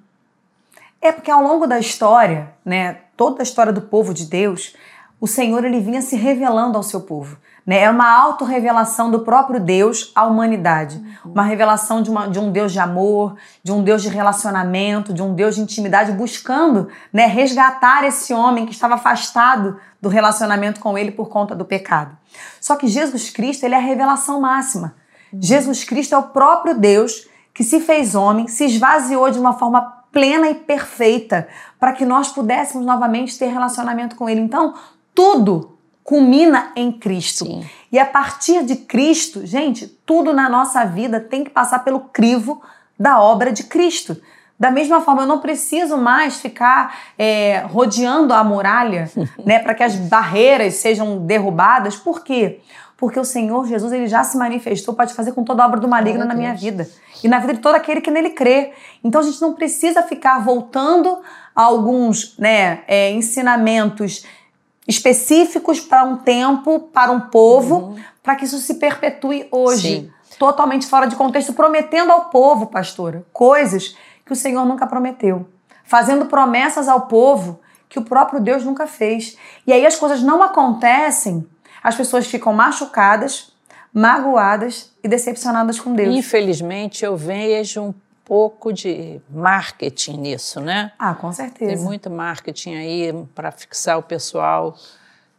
[1.02, 4.76] É porque ao longo da história, né, toda a história do povo de Deus,
[5.20, 7.38] o Senhor ele vinha se revelando ao seu povo.
[7.66, 7.82] Né?
[7.82, 10.98] É uma autorrevelação do próprio Deus à humanidade.
[11.26, 11.32] Uhum.
[11.34, 15.22] Uma revelação de, uma, de, um Deus de amor, de um Deus de relacionamento, de
[15.22, 20.98] um Deus de intimidade, buscando né, resgatar esse homem que estava afastado do relacionamento com
[20.98, 22.16] ele por conta do pecado.
[22.62, 24.96] Só que Jesus Cristo ele é a revelação máxima.
[25.34, 25.40] Uhum.
[25.42, 29.97] Jesus Cristo é o próprio Deus que se fez homem, se esvaziou de uma forma
[30.18, 31.48] plena e perfeita
[31.80, 34.42] para que nós pudéssemos novamente ter relacionamento com Ele.
[34.42, 34.74] Então,
[35.14, 37.46] tudo culmina em Cristo.
[37.46, 37.64] Sim.
[37.92, 42.64] E a partir de Cristo, gente, tudo na nossa vida tem que passar pelo crivo
[43.00, 44.20] da obra de Cristo.
[44.60, 49.12] Da mesma forma, eu não preciso mais ficar é, rodeando a muralha,
[49.46, 51.96] né, para que as barreiras sejam derrubadas.
[51.96, 52.60] Por quê?
[52.98, 55.80] Porque o Senhor Jesus ele já se manifestou para te fazer com toda a obra
[55.80, 56.90] do maligno na minha vida
[57.24, 58.74] e na vida de todo aquele que nele crê.
[59.04, 61.20] Então a gente não precisa ficar voltando
[61.56, 64.26] a alguns né, é, ensinamentos
[64.88, 67.96] específicos para um tempo, para um povo, uhum.
[68.24, 70.02] para que isso se perpetue hoje.
[70.02, 70.12] Sim.
[70.40, 75.48] Totalmente fora de contexto, prometendo ao povo, pastora, coisas que o Senhor nunca prometeu.
[75.84, 79.38] Fazendo promessas ao povo que o próprio Deus nunca fez.
[79.66, 81.48] E aí as coisas não acontecem
[81.84, 83.52] as pessoas ficam machucadas,
[83.94, 86.16] magoadas e decepcionadas com Deus.
[86.16, 90.92] Infelizmente, eu vejo um pouco de marketing nisso, né?
[91.00, 91.74] Ah, com certeza.
[91.74, 94.76] Tem muito marketing aí para fixar o pessoal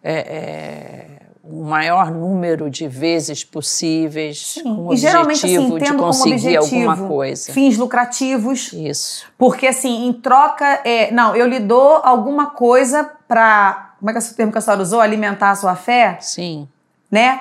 [0.02, 1.06] é, é,
[1.44, 4.62] o maior número de vezes possíveis Sim.
[4.62, 7.52] com o e, objetivo assim, de conseguir objetivo, alguma coisa.
[7.52, 8.72] Fins lucrativos.
[8.72, 9.26] Isso.
[9.36, 14.18] Porque assim, em troca, é, não, eu lhe dou alguma coisa para como é que
[14.18, 15.00] é o termo que a senhora usou?
[15.00, 16.18] Alimentar a sua fé?
[16.20, 16.68] Sim.
[17.10, 17.40] Né?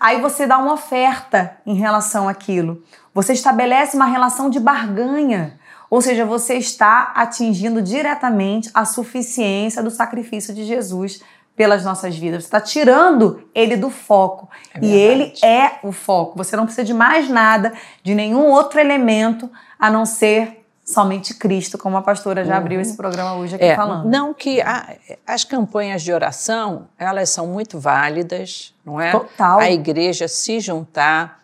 [0.00, 2.82] Aí você dá uma oferta em relação àquilo.
[3.14, 5.58] Você estabelece uma relação de barganha.
[5.88, 11.22] Ou seja, você está atingindo diretamente a suficiência do sacrifício de Jesus
[11.54, 12.44] pelas nossas vidas.
[12.44, 14.48] Você está tirando ele do foco.
[14.74, 16.38] É e ele é o foco.
[16.38, 21.78] Você não precisa de mais nada, de nenhum outro elemento a não ser somente Cristo,
[21.78, 22.82] como a pastora já abriu uhum.
[22.82, 24.08] esse programa hoje aqui é, falando.
[24.08, 24.94] Não que a,
[25.26, 29.12] as campanhas de oração, elas são muito válidas, não é?
[29.12, 29.60] Total.
[29.60, 31.40] A igreja se juntar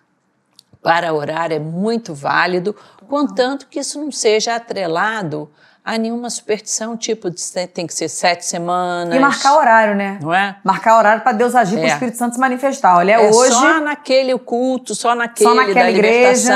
[0.82, 3.08] para orar é muito válido, Total.
[3.08, 5.50] contanto que isso não seja atrelado
[5.84, 7.30] a nenhuma superstição, tipo,
[7.72, 9.14] tem que ser sete semanas.
[9.14, 10.18] E marcar horário, né?
[10.20, 10.56] Não é?
[10.62, 11.80] Marcar horário para Deus agir, é.
[11.80, 12.98] para o Espírito Santo se manifestar.
[12.98, 13.54] Olha, é hoje.
[13.54, 16.54] Só naquele culto, só naquele só naquela da igreja,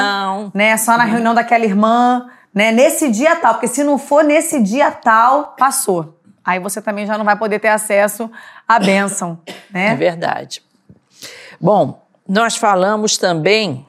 [0.52, 0.76] né?
[0.76, 1.10] Só na uhum.
[1.10, 2.70] reunião daquela irmã né?
[2.72, 6.18] Nesse dia tal, porque se não for nesse dia tal, passou.
[6.44, 8.30] Aí você também já não vai poder ter acesso
[8.66, 9.88] à bênção, né?
[9.88, 10.62] É verdade.
[11.60, 13.84] Bom, Nós falamos também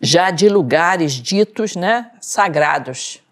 [0.00, 3.22] já de lugares ditos né, sagrados.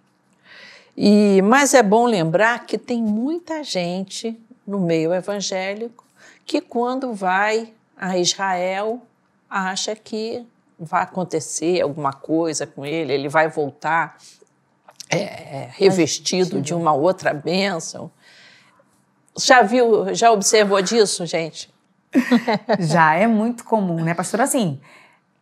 [0.96, 6.04] E, mas é bom lembrar que tem muita gente no meio evangélico
[6.44, 9.00] que, quando vai a Israel,
[9.48, 10.44] acha que
[10.84, 14.16] vai acontecer alguma coisa com ele, ele vai voltar
[15.10, 18.10] é, revestido de uma outra bênção.
[19.38, 21.72] Já viu, já observou disso, gente?
[22.78, 24.40] já é muito comum, né, pastor?
[24.40, 24.80] Assim,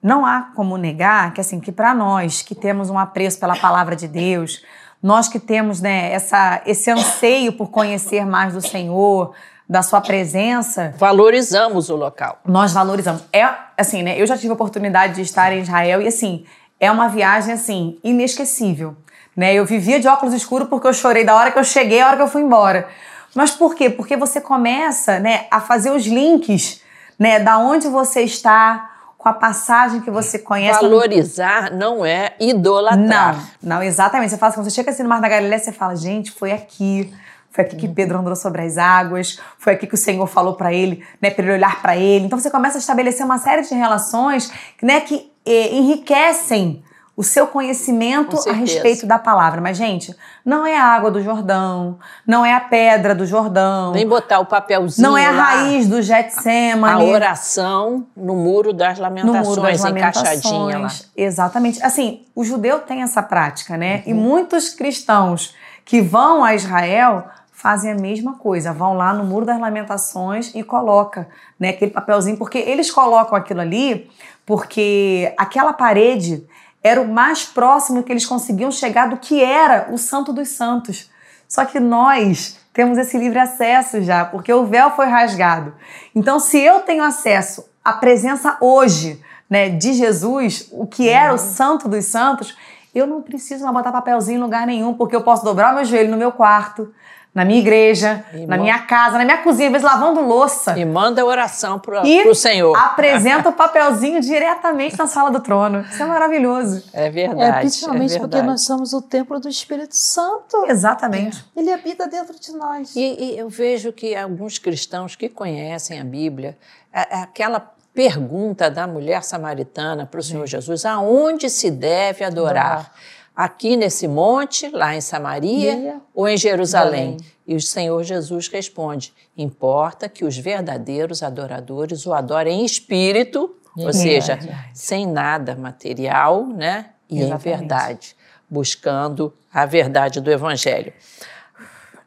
[0.02, 3.94] não há como negar que assim que para nós que temos um apreço pela palavra
[3.94, 4.64] de Deus,
[5.02, 9.34] nós que temos né, essa, esse anseio por conhecer mais do Senhor,
[9.70, 10.92] da sua presença.
[10.98, 12.40] Valorizamos o local.
[12.44, 13.22] Nós valorizamos.
[13.32, 14.20] É assim, né?
[14.20, 16.44] Eu já tive a oportunidade de estar em Israel e assim,
[16.80, 18.96] é uma viagem assim inesquecível,
[19.36, 19.54] né?
[19.54, 22.16] Eu vivia de óculos escuros porque eu chorei da hora que eu cheguei, a hora
[22.16, 22.88] que eu fui embora.
[23.32, 23.88] Mas por quê?
[23.88, 26.82] Porque você começa, né, a fazer os links,
[27.16, 30.80] né, da onde você está, com a passagem que você conhece.
[30.80, 33.36] Valorizar não é idolatrar.
[33.62, 34.30] Não, não, exatamente.
[34.30, 36.50] Você fala assim, quando você chega assim no Mar da Galileia, você fala, gente, foi
[36.50, 37.14] aqui.
[37.50, 37.88] Foi aqui que.
[37.88, 41.44] Pedro andou sobre as águas, foi aqui que o Senhor falou para ele, né, para
[41.44, 42.26] ele olhar para ele.
[42.26, 44.50] Então você começa a estabelecer uma série de relações,
[44.82, 46.82] né, que eh, enriquecem
[47.20, 49.60] o seu conhecimento a respeito da palavra.
[49.60, 53.92] Mas, gente, não é a água do Jordão, não é a pedra do Jordão.
[53.92, 55.06] Nem botar o papelzinho.
[55.06, 57.02] Não é a lá, raiz do Getsemane.
[57.02, 60.88] A oração no muro das lamentações, no muro das lamentações encaixadinha lá.
[61.14, 61.82] Exatamente.
[61.82, 63.96] Assim, o judeu tem essa prática, né?
[63.96, 64.02] Uhum.
[64.06, 67.26] E muitos cristãos que vão a Israel
[67.60, 72.38] fazem a mesma coisa, vão lá no Muro das Lamentações e coloca, né, aquele papelzinho,
[72.38, 74.10] porque eles colocam aquilo ali
[74.46, 76.44] porque aquela parede
[76.82, 81.10] era o mais próximo que eles conseguiam chegar do que era o Santo dos Santos.
[81.46, 85.74] Só que nós temos esse livre acesso já, porque o véu foi rasgado.
[86.14, 91.32] Então, se eu tenho acesso à presença hoje, né, de Jesus, o que era o
[91.32, 91.38] uhum.
[91.38, 92.56] Santo dos Santos,
[92.94, 95.84] eu não preciso mais botar papelzinho em lugar nenhum, porque eu posso dobrar o meu
[95.84, 96.92] joelho no meu quarto,
[97.32, 100.76] na minha igreja, e na minha casa, na minha cozinha, às vezes lavando louça.
[100.76, 102.76] E manda oração para o Senhor.
[102.76, 105.82] apresenta o papelzinho diretamente na sala do trono.
[105.82, 106.82] Isso é maravilhoso.
[106.92, 107.58] É verdade.
[107.58, 108.30] É, principalmente é verdade.
[108.30, 110.64] porque nós somos o templo do Espírito Santo.
[110.66, 111.44] Exatamente.
[111.54, 111.60] É.
[111.60, 112.96] Ele habita dentro de nós.
[112.96, 116.58] E, e, eu vejo que alguns cristãos que conhecem a Bíblia,
[116.92, 117.60] aquela
[117.94, 122.92] pergunta da mulher samaritana para o Senhor Jesus, aonde se deve adorar?
[123.34, 127.16] Aqui nesse monte, lá em Samaria ou em Jerusalém?
[127.46, 133.92] E o Senhor Jesus responde: importa que os verdadeiros adoradores o adorem em espírito, ou
[133.92, 134.38] seja,
[134.72, 136.90] sem nada material, né?
[137.08, 137.48] E Exatamente.
[137.48, 138.16] em verdade,
[138.48, 140.92] buscando a verdade do Evangelho.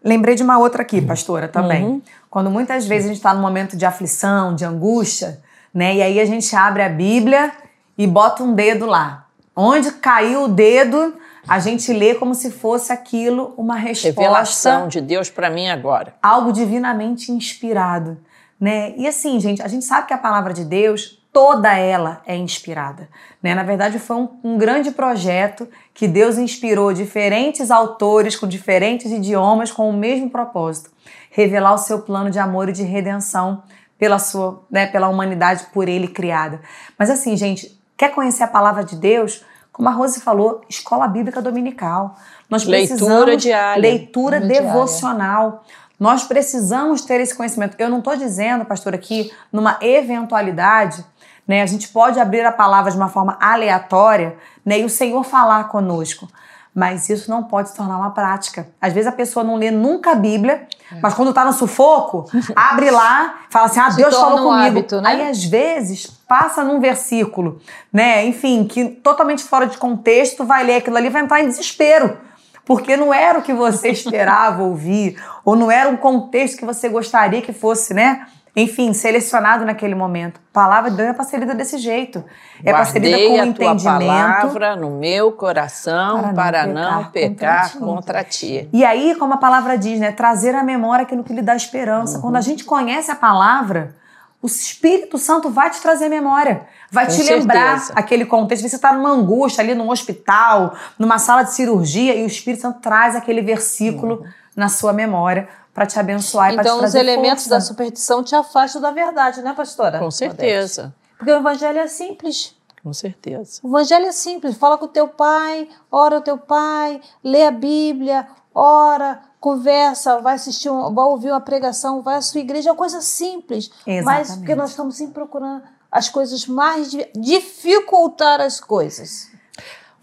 [0.03, 1.83] Lembrei de uma outra aqui, pastora, também.
[1.83, 2.01] Uhum.
[2.29, 5.41] Quando muitas vezes a gente está num momento de aflição, de angústia,
[5.73, 5.95] né?
[5.95, 7.51] E aí a gente abre a Bíblia
[7.97, 9.22] e bota um dedo lá.
[9.55, 11.13] Onde caiu o dedo,
[11.47, 14.19] a gente lê como se fosse aquilo uma resposta.
[14.19, 16.15] Revelação de Deus para mim agora.
[16.21, 18.17] Algo divinamente inspirado.
[18.59, 18.93] Né?
[18.97, 23.09] E assim, gente, a gente sabe que a palavra de Deus, toda ela é inspirada.
[23.41, 23.53] Né?
[23.53, 29.71] Na verdade, foi um, um grande projeto que Deus inspirou diferentes autores com diferentes idiomas
[29.71, 30.91] com o mesmo propósito:
[31.29, 33.63] revelar o seu plano de amor e de redenção
[33.99, 36.61] pela sua, né, pela humanidade por ele criada.
[36.97, 39.43] Mas assim, gente, Quer conhecer a palavra de Deus?
[39.71, 42.15] Como a Rose falou, escola bíblica dominical.
[42.49, 43.81] Nós leitura diária.
[43.81, 45.49] Leitura devocional.
[45.49, 45.83] Diária.
[45.99, 47.75] Nós precisamos ter esse conhecimento.
[47.79, 51.03] Eu não estou dizendo, pastor, aqui, numa eventualidade,
[51.47, 51.61] né?
[51.61, 54.79] A gente pode abrir a palavra de uma forma aleatória, né?
[54.79, 56.27] E o Senhor falar conosco
[56.73, 58.67] mas isso não pode se tornar uma prática.
[58.81, 60.99] Às vezes a pessoa não lê nunca a Bíblia, é.
[61.01, 62.25] mas quando está no sufoco,
[62.55, 64.79] abre lá, fala assim: "Ah, Deus falou um comigo".
[64.79, 65.09] Hábito, né?
[65.09, 70.77] Aí às vezes passa num versículo, né, enfim, que totalmente fora de contexto, vai ler
[70.77, 72.17] aquilo ali, vai entrar em desespero.
[72.65, 76.89] Porque não era o que você esperava ouvir, ou não era um contexto que você
[76.89, 78.25] gostaria que fosse, né?
[78.55, 80.39] enfim, selecionado naquele momento.
[80.51, 82.23] A palavra de Deus é para ser lida desse jeito.
[82.63, 83.81] É para ser lida com a entendimento.
[83.81, 88.69] Tua palavra no meu coração para não, para pecar, não pecar contra, ti.
[88.71, 92.17] E aí, como a palavra diz, né, trazer à memória aquilo que lhe dá esperança.
[92.17, 92.21] Uhum.
[92.21, 93.95] Quando a gente conhece a palavra,
[94.43, 97.93] o Espírito Santo vai te trazer memória, vai Com te lembrar certeza.
[97.97, 98.67] aquele contexto.
[98.67, 102.81] Você está numa angústia ali num hospital, numa sala de cirurgia, e o Espírito Santo
[102.81, 104.27] traz aquele versículo uhum.
[104.53, 107.55] na sua memória para te abençoar então, e para te trazer Então, os elementos força.
[107.55, 109.97] da superstição te afastam da verdade, né, pastora?
[109.97, 110.93] Com certeza.
[111.17, 112.53] Porque o evangelho é simples.
[112.83, 113.61] Com certeza.
[113.63, 114.57] O evangelho é simples.
[114.57, 120.35] Fala com o teu pai, ora o teu pai, lê a Bíblia, ora, conversa, vai
[120.35, 123.69] assistir, um, vai ouvir uma pregação, vai à sua igreja, é uma coisa simples.
[123.85, 124.05] Exatamente.
[124.05, 129.29] Mas porque nós estamos sempre procurando as coisas mais dificultar as coisas.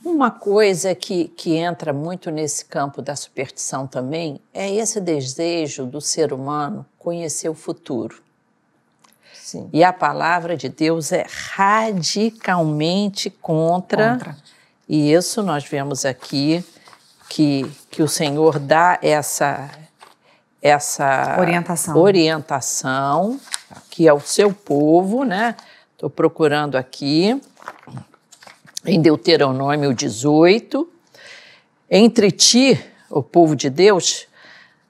[0.05, 6.03] Uma coisa que, que entra muito nesse campo da superstição também é esse desejo do
[6.03, 8.23] ser humano conhecer o futuro.
[9.33, 9.71] Sim.
[9.73, 14.37] E a palavra de Deus é radicalmente contra, contra.
[14.87, 16.63] E isso nós vemos aqui
[17.31, 19.69] que, que o Senhor dá essa,
[20.63, 21.97] essa orientação.
[21.97, 25.57] orientação aqui ao seu povo, né?
[25.93, 27.39] Estou procurando aqui
[28.87, 30.89] em Deuteronômio 18,
[31.91, 34.27] entre ti, o povo de Deus,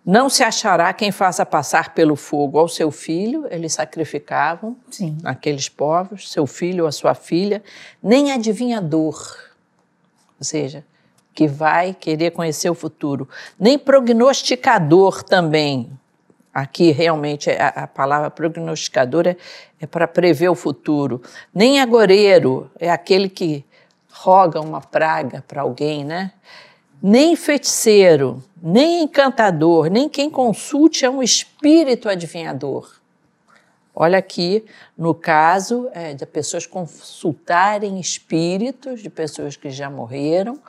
[0.05, 5.19] não se achará quem faça passar pelo fogo ao seu filho, eles sacrificavam Sim.
[5.25, 7.63] aqueles povos, seu filho ou a sua filha,
[8.03, 9.37] nem adivinhador,
[10.39, 10.85] ou seja,
[11.41, 13.26] que vai querer conhecer o futuro,
[13.59, 15.91] nem prognosticador também.
[16.53, 19.38] Aqui realmente a, a palavra prognosticador é,
[19.80, 21.22] é para prever o futuro.
[21.55, 23.64] Nem agoreiro é aquele que
[24.12, 26.32] roga uma praga para alguém, né?
[27.03, 32.86] Nem feiticeiro, nem encantador, nem quem consulte é um espírito adivinhador.
[33.95, 34.62] Olha aqui,
[34.97, 40.61] no caso é, de pessoas consultarem espíritos de pessoas que já morreram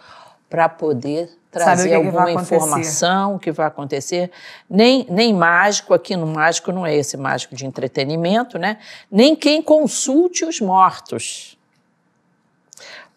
[0.51, 4.29] para poder trazer que alguma que informação que vai acontecer.
[4.69, 8.77] Nem, nem mágico, aqui no mágico não é esse mágico de entretenimento, né?
[9.09, 11.57] Nem quem consulte os mortos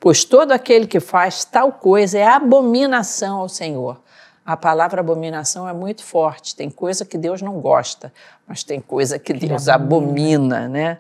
[0.05, 3.99] pois todo aquele que faz tal coisa é abominação ao Senhor.
[4.45, 6.55] A palavra abominação é muito forte.
[6.55, 8.12] Tem coisa que Deus não gosta,
[8.47, 10.99] mas tem coisa que Deus abomina, né?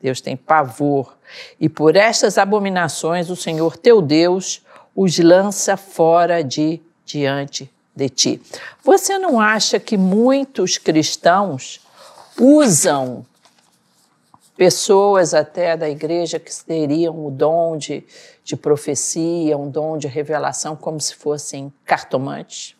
[0.00, 1.14] Deus tem pavor.
[1.60, 4.64] E por estas abominações o Senhor teu Deus
[5.00, 8.42] os lança fora de diante de ti.
[8.82, 11.80] Você não acha que muitos cristãos
[12.36, 13.24] usam
[14.56, 18.04] pessoas até da igreja que teriam o dom de,
[18.42, 22.74] de profecia, um dom de revelação, como se fossem cartomantes.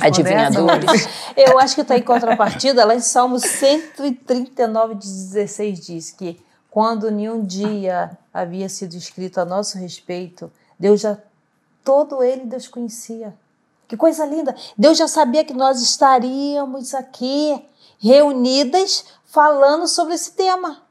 [0.00, 1.08] Adivinhadores.
[1.36, 7.44] Eu acho que está em contrapartida, lá em Salmos 139, 16, diz que quando nenhum
[7.44, 11.18] dia havia sido escrito a nosso respeito, Deus já,
[11.84, 13.34] todo ele Deus conhecia.
[13.86, 14.54] Que coisa linda!
[14.76, 17.62] Deus já sabia que nós estaríamos aqui
[17.98, 20.82] reunidas falando sobre esse tema.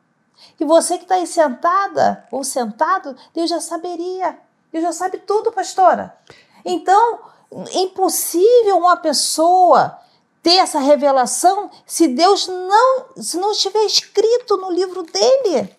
[0.60, 4.38] E você que está aí sentada ou sentado, Deus já saberia.
[4.72, 6.16] Deus já sabe tudo, pastora.
[6.64, 7.20] Então,
[7.74, 10.00] impossível uma pessoa
[10.42, 15.76] ter essa revelação se Deus não, se não estiver escrito no livro dele.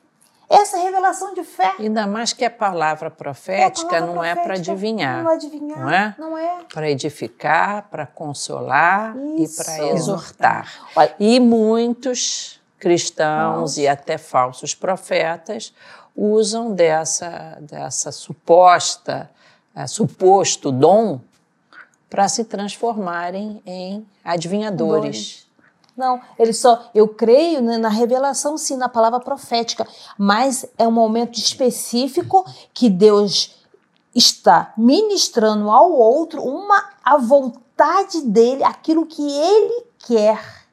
[0.49, 1.75] Essa revelação de fé.
[1.79, 5.23] Ainda mais que a palavra profética, é a palavra não é para adivinhar.
[5.25, 5.79] Não adivinhar.
[5.81, 6.15] Não é?
[6.19, 6.59] Não é.
[6.73, 9.63] Para edificar, para consolar Isso.
[9.63, 10.73] e para exortar.
[11.19, 13.81] E muitos cristãos Nossa.
[13.81, 15.73] e até falsos profetas
[16.15, 19.31] usam dessa, dessa suposta,
[19.75, 21.21] é, suposto dom
[22.09, 25.44] para se transformarem em adivinhadores.
[25.97, 26.91] Não, ele só.
[26.95, 29.87] Eu creio né, na revelação, sim, na palavra profética,
[30.19, 33.55] mas é um momento específico que Deus
[34.15, 40.65] está ministrando ao outro uma a vontade dele, aquilo que ele quer.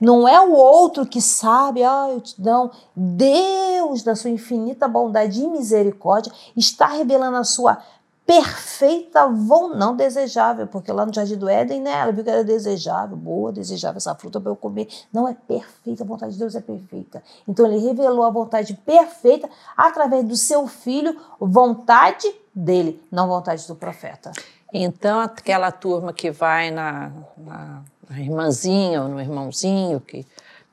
[0.00, 2.70] Não é o outro que sabe, ah, eu te dou.
[2.94, 7.82] Deus, da sua infinita bondade e misericórdia, está revelando a sua
[8.28, 12.44] perfeita vão não desejável, porque lá no Jardim do Éden, né, ela viu que era
[12.44, 14.86] desejável, boa, desejável essa fruta para eu comer.
[15.10, 17.22] Não é perfeita, a vontade de Deus é perfeita.
[17.48, 23.74] Então ele revelou a vontade perfeita através do seu filho, vontade dele, não vontade do
[23.74, 24.30] profeta.
[24.74, 30.26] Então aquela turma que vai na, na, na irmãzinha ou no irmãozinho que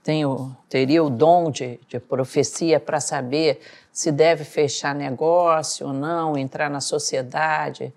[0.03, 3.61] tem o, teria o dom de, de profecia para saber
[3.95, 7.93] se deve fechar negócio ou não, entrar na sociedade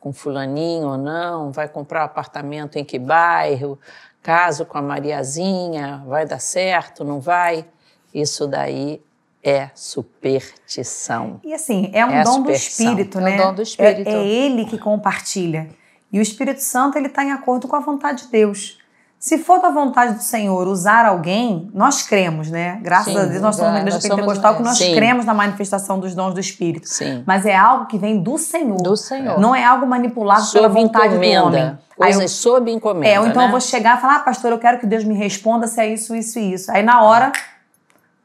[0.00, 3.78] com fulaninho ou não, vai comprar um apartamento em que bairro,
[4.22, 7.66] caso com a Mariazinha, vai dar certo, não vai?
[8.14, 9.02] Isso daí
[9.44, 11.38] é superstição.
[11.44, 13.32] E assim, é um é dom do Espírito, né?
[13.32, 14.08] É um dom do Espírito.
[14.08, 15.68] É, é ele que compartilha.
[16.10, 18.78] E o Espírito Santo, ele está em acordo com a vontade de Deus.
[19.18, 22.78] Se for da vontade do Senhor usar alguém, nós cremos, né?
[22.82, 24.94] Graças sim, a Deus, nós somos uma igreja pentecostal somos, que nós sim.
[24.94, 26.86] cremos na manifestação dos dons do Espírito.
[26.86, 27.24] Sim.
[27.26, 28.80] Mas é algo que vem do Senhor.
[28.82, 29.40] Do Senhor.
[29.40, 31.40] Não é algo manipulado sob pela vontade encomenda.
[31.40, 31.78] do homem.
[31.96, 33.08] Coisas eu, sob encomenda.
[33.08, 33.48] É, ou então né?
[33.48, 35.88] eu vou chegar e falar, ah, pastor, eu quero que Deus me responda se é
[35.88, 36.70] isso, isso e isso.
[36.70, 37.32] Aí na hora,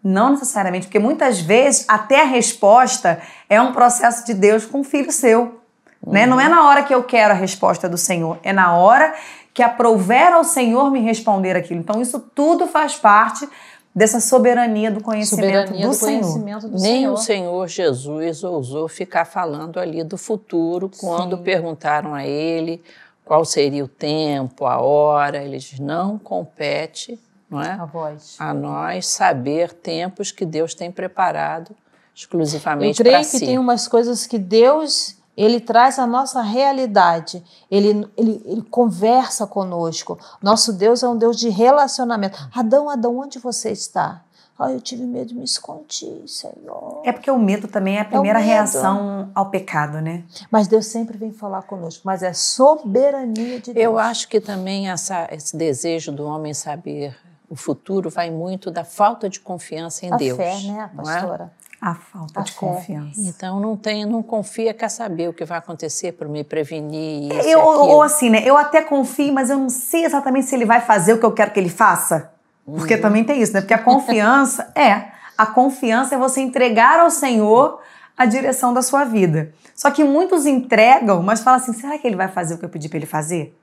[0.04, 3.20] não necessariamente, porque muitas vezes até a resposta
[3.50, 5.62] é um processo de Deus com um filho seu.
[6.04, 6.14] Uhum.
[6.14, 6.26] Né?
[6.26, 9.14] Não é na hora que eu quero a resposta do Senhor, é na hora
[9.62, 11.80] que aprouver ao Senhor me responder aquilo.
[11.80, 13.47] Então, isso tudo faz parte
[13.93, 16.22] dessa soberania do conhecimento Soberania do, do Senhor.
[16.22, 17.14] conhecimento do Nem Senhor.
[17.14, 21.43] o Senhor Jesus ousou ficar falando ali do futuro quando Sim.
[21.43, 22.82] perguntaram a ele
[23.24, 25.43] qual seria o tempo, a hora.
[25.43, 27.74] Ele diz: não compete, não é?
[27.74, 28.36] A voz.
[28.39, 31.76] A nós saber tempos que Deus tem preparado Eu
[32.16, 33.45] exclusivamente creio para que si.
[33.45, 37.44] tem umas coisas que Deus ele traz a nossa realidade.
[37.70, 40.20] Ele, ele, ele conversa conosco.
[40.42, 42.38] Nosso Deus é um Deus de relacionamento.
[42.54, 44.24] Adão, Adão, onde você está?
[44.60, 47.02] Ah, eu tive medo, me escondi, Senhor.
[47.04, 48.48] É porque o medo também é a primeira medo.
[48.48, 50.24] reação ao pecado, né?
[50.52, 52.04] Mas Deus sempre vem falar conosco.
[52.06, 53.84] Mas é soberania de Deus.
[53.84, 57.18] Eu acho que também essa, esse desejo do homem saber
[57.50, 60.38] o futuro vai muito da falta de confiança em a Deus.
[60.38, 61.50] fé, né, não é?
[61.82, 62.60] A falta A de fé.
[62.60, 63.20] confiança.
[63.20, 67.48] Então não tem, não confia, quer saber o que vai acontecer para me prevenir isso
[67.48, 68.44] e Eu, ou assim, né?
[68.46, 71.32] Eu até confio, mas eu não sei exatamente se ele vai fazer o que eu
[71.32, 72.32] quero que ele faça.
[72.64, 73.02] Porque Uhum.
[73.02, 73.62] também tem isso, né?
[73.62, 75.08] Porque a confiança é.
[75.36, 77.80] A confiança é você entregar ao Senhor
[78.16, 79.52] a direção da sua vida.
[79.74, 82.70] Só que muitos entregam, mas falam assim: será que ele vai fazer o que eu
[82.70, 83.58] pedi para ele fazer?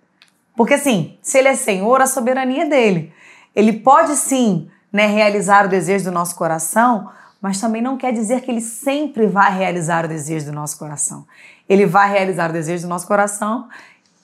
[0.56, 3.12] Porque assim, se ele é Senhor, a soberania é dele.
[3.54, 7.08] Ele pode sim né, realizar o desejo do nosso coração,
[7.40, 11.24] mas também não quer dizer que ele sempre vai realizar o desejo do nosso coração.
[11.68, 13.68] Ele vai realizar o desejo do nosso coração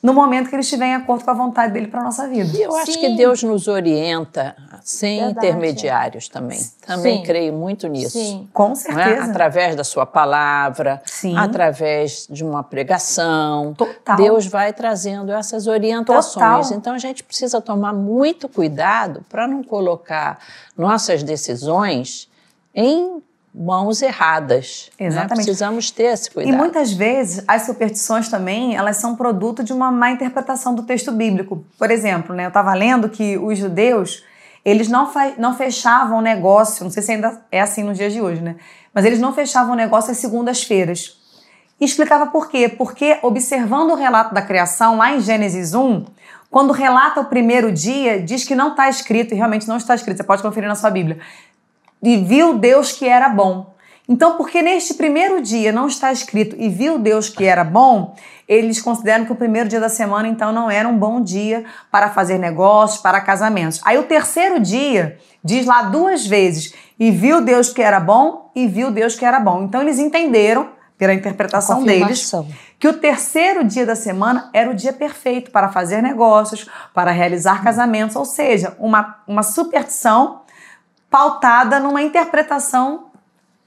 [0.04, 2.54] no momento que ele estiver em acordo com a vontade dele para nossa vida.
[2.54, 3.00] E eu acho Sim.
[3.00, 5.46] que Deus nos orienta sem Verdade.
[5.46, 6.60] intermediários também.
[6.86, 7.22] Também Sim.
[7.22, 8.18] creio muito nisso.
[8.18, 8.46] Sim.
[8.52, 8.74] Com não é?
[8.74, 9.30] certeza.
[9.30, 11.34] Através da sua palavra, Sim.
[11.38, 13.72] através de uma pregação.
[13.72, 14.16] Total.
[14.16, 16.34] Deus vai trazendo essas orientações.
[16.66, 16.78] Total.
[16.78, 20.38] Então a gente precisa tomar muito cuidado para não colocar
[20.76, 22.28] nossas decisões
[22.74, 23.22] em
[23.54, 24.90] mãos erradas.
[24.98, 25.06] né?
[25.06, 25.44] Exatamente.
[25.44, 26.56] Precisamos ter esse E cuidado.
[26.56, 31.64] muitas vezes as superstições também elas são produto de uma má interpretação do texto bíblico.
[31.78, 34.24] Por exemplo, né, eu estava lendo que os judeus
[34.64, 38.40] eles não, não fechavam negócio, não sei se ainda é assim nos dias de hoje,
[38.40, 38.56] né?
[38.94, 41.18] Mas eles não fechavam negócio às segundas-feiras.
[41.78, 42.68] E explicava por quê?
[42.68, 46.06] Porque observando o relato da criação lá em Gênesis 1,
[46.50, 50.16] quando relata o primeiro dia, diz que não está escrito, e realmente não está escrito,
[50.16, 51.18] você pode conferir na sua Bíblia.
[52.04, 53.74] E viu Deus que era bom.
[54.06, 58.14] Então, porque neste primeiro dia não está escrito e viu Deus que era bom,
[58.46, 62.10] eles consideram que o primeiro dia da semana, então, não era um bom dia para
[62.10, 63.80] fazer negócios, para casamentos.
[63.82, 68.66] Aí o terceiro dia diz lá duas vezes: e viu Deus que era bom e
[68.66, 69.62] viu Deus que era bom.
[69.62, 72.30] Então, eles entenderam, pela interpretação deles,
[72.78, 77.64] que o terceiro dia da semana era o dia perfeito para fazer negócios, para realizar
[77.64, 80.42] casamentos, ou seja, uma, uma superstição
[81.14, 83.04] pautada numa interpretação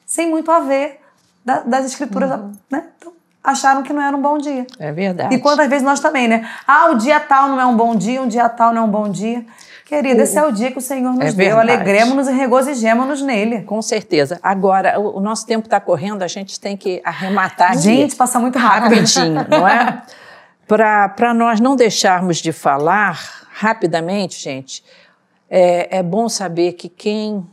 [0.05, 0.99] sem muito a ver
[1.45, 2.29] da- das escrituras,
[2.69, 2.83] né?
[2.97, 4.67] Então, acharam que não era um bom dia.
[4.77, 5.33] É verdade.
[5.33, 6.45] E quantas vezes nós também, né?
[6.67, 8.89] Ah, o dia tal não é um bom dia, um dia tal não é um
[8.89, 9.45] bom dia.
[9.85, 11.57] Querida, esse é o dia que o Senhor nos É deu.
[11.57, 13.61] Alegremos-nos e regozijemos-nos nele.
[13.61, 14.37] Com certeza.
[14.43, 17.77] Agora, o, nosso tempo está correndo, a gente tem que arrematar.
[17.77, 18.83] Gente, passa muito rápido.
[18.95, 20.01] rapidinho, não é?
[20.67, 24.83] Para nós não deixarmos de falar rapidamente, gente,
[25.49, 27.45] é, é bom saber que quem,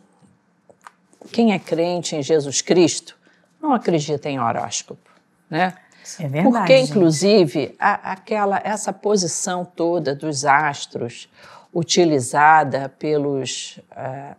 [1.33, 3.17] quem é crente em Jesus Cristo
[3.61, 5.11] não acredita em horóscopo,
[5.49, 5.75] né?
[6.21, 6.45] É verdade.
[6.59, 11.31] Porque, inclusive, a- aquela, essa posição toda dos astros
[11.73, 13.79] utilizada pelos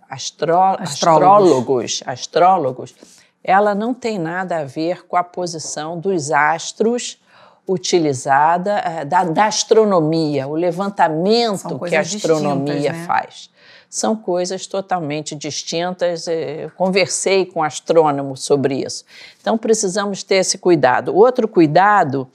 [0.09, 0.83] astro- Astrólogos.
[0.83, 2.95] astrólogos, astrólogos,
[3.43, 7.19] ela não tem nada a ver com a posição dos astros
[7.67, 13.05] utilizada eh, da, da astronomia, o levantamento que a astronomia né?
[13.05, 13.49] faz.
[13.89, 16.27] São coisas totalmente distintas.
[16.27, 19.03] eh, Eu conversei com astrônomos sobre isso.
[19.41, 21.15] Então, precisamos ter esse cuidado.
[21.15, 22.27] Outro cuidado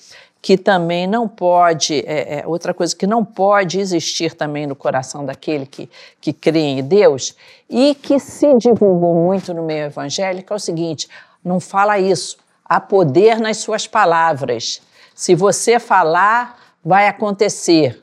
[0.43, 5.25] que também não pode, é, é, outra coisa que não pode existir também no coração
[5.25, 5.89] daquele que,
[6.21, 7.37] que crê em Deus
[7.69, 11.09] e que se divulgou muito no meio evangélico é o seguinte:
[11.45, 12.39] não fala isso.
[12.65, 14.81] Há poder nas suas palavras.
[15.21, 18.01] Se você falar, vai acontecer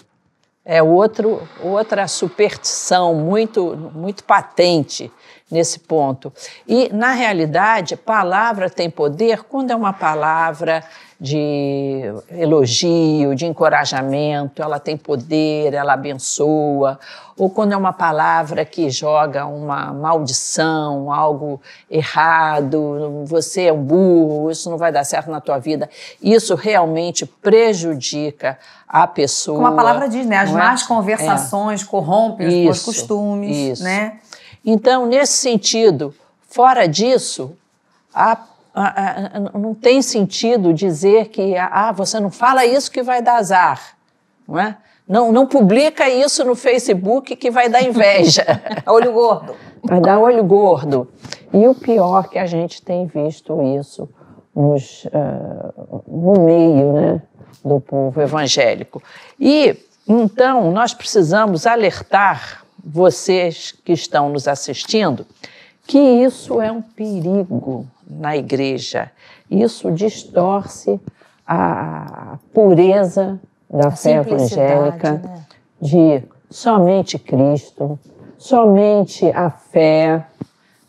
[0.63, 5.11] é outro, outra superstição muito, muito patente
[5.49, 6.31] nesse ponto.
[6.67, 10.83] E, na realidade, palavra tem poder quando é uma palavra
[11.19, 16.99] de elogio, de encorajamento, ela tem poder, ela abençoa,
[17.35, 21.59] ou quando é uma palavra que joga uma maldição, algo
[21.89, 25.89] errado, você é um burro, isso não vai dar certo na tua vida.
[26.21, 28.57] Isso realmente prejudica
[28.87, 29.57] a pessoa.
[29.57, 30.37] Como a palavra diz, né?
[30.37, 30.53] As é?
[30.53, 33.83] más conversações corrompem os bons costumes, isso.
[33.83, 34.19] né?
[34.65, 36.13] Então, nesse sentido,
[36.49, 37.55] fora disso,
[38.13, 38.37] a-
[39.53, 43.97] não tem sentido dizer que ah, você não fala isso que vai dar azar,
[44.47, 44.77] não é?
[45.07, 48.45] Não, não publica isso no Facebook que vai dar inveja.
[48.85, 49.55] Olho gordo.
[49.83, 51.07] vai dar olho gordo.
[51.53, 54.09] E o pior que a gente tem visto isso
[54.53, 57.21] nos, uh, no meio né,
[57.63, 59.01] do povo evangélico.
[59.39, 65.25] E então nós precisamos alertar vocês que estão nos assistindo
[65.87, 69.09] que isso é um perigo na igreja.
[69.49, 70.99] Isso distorce
[71.47, 75.45] a pureza da a fé evangélica né?
[75.81, 77.97] de somente Cristo,
[78.37, 80.25] somente a fé,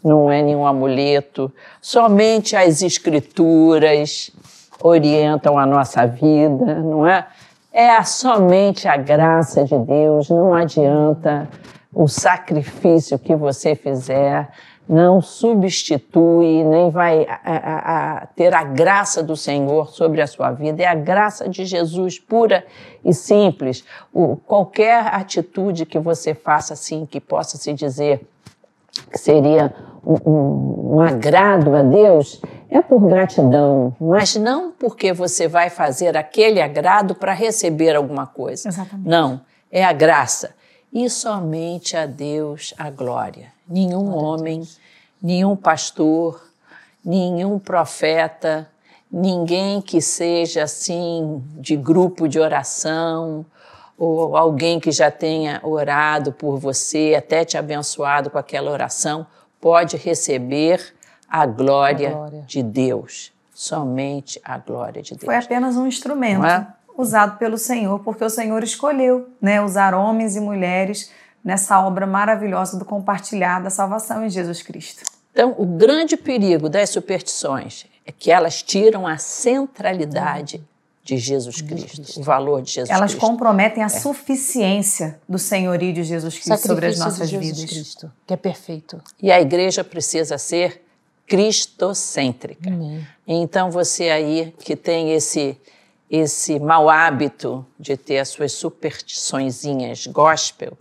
[0.02, 4.30] não é nenhum amuleto, somente as escrituras
[4.82, 7.26] orientam a nossa vida, não é?
[7.72, 11.48] É somente a graça de Deus, não adianta
[11.92, 14.48] o sacrifício que você fizer,
[14.88, 20.50] não substitui, nem vai a, a, a ter a graça do Senhor sobre a sua
[20.50, 20.82] vida.
[20.82, 22.64] É a graça de Jesus pura
[23.04, 23.84] e simples.
[24.12, 28.26] O, qualquer atitude que você faça assim, que possa se dizer
[29.12, 29.74] que seria
[30.04, 36.16] um, um, um agrado a Deus, é por gratidão, mas não porque você vai fazer
[36.16, 38.68] aquele agrado para receber alguma coisa.
[38.68, 39.08] Exatamente.
[39.08, 40.54] Não, é a graça.
[40.90, 44.62] E somente a Deus a glória nenhum homem,
[45.22, 46.42] nenhum pastor,
[47.04, 48.68] nenhum profeta,
[49.10, 53.44] ninguém que seja assim de grupo de oração
[53.98, 59.26] ou alguém que já tenha orado por você, até te abençoado com aquela oração,
[59.60, 60.94] pode receber
[61.28, 62.44] a glória, a glória.
[62.46, 63.32] de Deus.
[63.52, 65.24] Somente a glória de Deus.
[65.24, 66.64] Foi apenas um instrumento é?
[66.96, 71.10] usado pelo Senhor, porque o Senhor escolheu né, usar homens e mulheres
[71.44, 75.02] nessa obra maravilhosa do compartilhar da salvação em Jesus Cristo.
[75.32, 80.62] Então, o grande perigo das superstições é que elas tiram a centralidade
[81.04, 83.24] de Jesus Cristo, o valor de Jesus elas Cristo.
[83.24, 83.88] Elas comprometem a é.
[83.88, 87.70] suficiência do senhorio de Jesus Cristo Sacrifício sobre as nossas de Jesus vidas.
[87.70, 89.00] Cristo, que é perfeito.
[89.22, 90.82] E a igreja precisa ser
[91.26, 92.68] cristocêntrica.
[92.68, 93.06] Amém.
[93.26, 95.58] Então você aí que tem esse
[96.10, 100.72] esse mau hábito de ter as suas superstiçõezinhas gospel,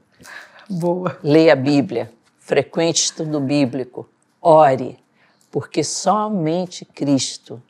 [0.70, 1.18] Boa.
[1.24, 4.08] Leia a Bíblia, frequente estudo bíblico,
[4.42, 4.98] ore,
[5.52, 7.62] porque somente Cristo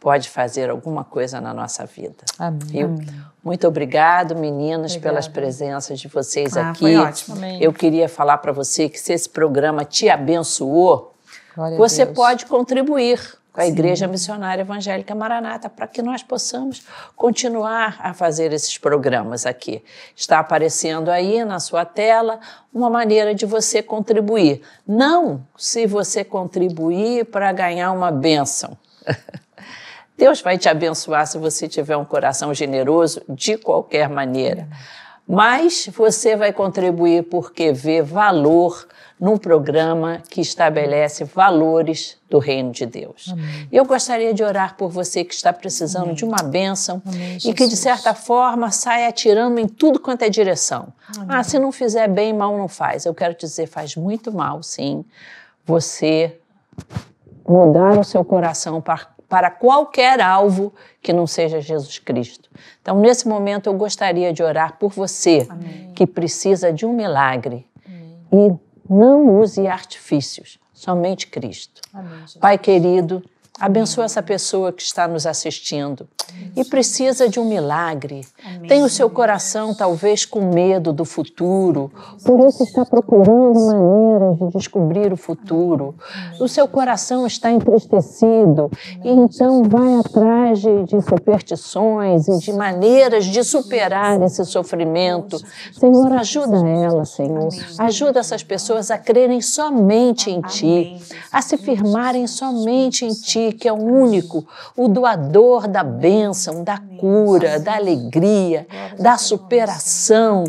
[0.00, 2.24] pode fazer alguma coisa na nossa vida.
[2.36, 2.58] Amém.
[2.64, 2.96] Viu?
[3.42, 5.14] Muito obrigado, meninas, Obrigada.
[5.14, 6.80] pelas presenças de vocês ah, aqui.
[6.80, 7.36] Foi ótimo.
[7.36, 7.62] Amém.
[7.62, 11.14] Eu queria falar para você que se esse programa te abençoou,
[11.54, 13.20] Glória você pode contribuir
[13.52, 13.70] com a Sim.
[13.70, 16.82] Igreja Missionária Evangélica Maranata, para que nós possamos
[17.14, 19.84] continuar a fazer esses programas aqui.
[20.16, 22.40] Está aparecendo aí na sua tela
[22.72, 24.62] uma maneira de você contribuir.
[24.86, 28.76] Não se você contribuir para ganhar uma bênção.
[30.16, 34.68] Deus vai te abençoar se você tiver um coração generoso de qualquer maneira.
[35.26, 38.86] Mas você vai contribuir porque vê valor
[39.22, 43.28] num programa que estabelece valores do reino de Deus.
[43.30, 43.68] Amém.
[43.70, 46.16] Eu gostaria de orar por você que está precisando Amém.
[46.16, 50.28] de uma bênção Amém, e que, de certa forma, saia atirando em tudo quanto é
[50.28, 50.92] direção.
[51.28, 53.06] Ah, se não fizer bem, mal não faz.
[53.06, 55.04] Eu quero dizer, faz muito mal, sim,
[55.64, 56.40] você
[57.46, 62.50] mudar o seu coração para, para qualquer alvo que não seja Jesus Cristo.
[62.82, 65.48] Então, nesse momento, eu gostaria de orar por você
[65.94, 67.66] que precisa de um milagre.
[68.30, 68.52] E
[68.86, 71.80] não use artifícios, somente Cristo.
[71.94, 73.24] Amém, Pai querido,
[73.58, 76.08] abençoa essa pessoa que está nos assistindo.
[76.56, 78.22] E precisa de um milagre.
[78.66, 81.90] Tem o seu coração talvez com medo do futuro,
[82.24, 85.94] por isso está procurando maneiras de descobrir o futuro.
[86.40, 88.70] O seu coração está entristecido
[89.04, 95.38] e então vai atrás de, de superstições e de maneiras de superar esse sofrimento.
[95.72, 97.48] Senhor, ajuda ela, Senhor.
[97.78, 100.98] Ajuda essas pessoas a crerem somente em Ti,
[101.30, 106.78] a se firmarem somente em Ti, que é o único, o doador da bênção, da
[107.00, 108.66] cura, da alegria,
[108.98, 110.44] da superação.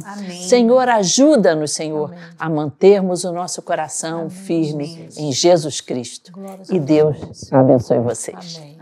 [0.48, 6.34] Senhor, ajuda-nos, Senhor, a mantermos o nosso coração firme em Jesus Cristo.
[6.70, 7.52] E Deus.
[7.52, 8.58] Abençoe vocês.
[8.60, 8.74] Amém.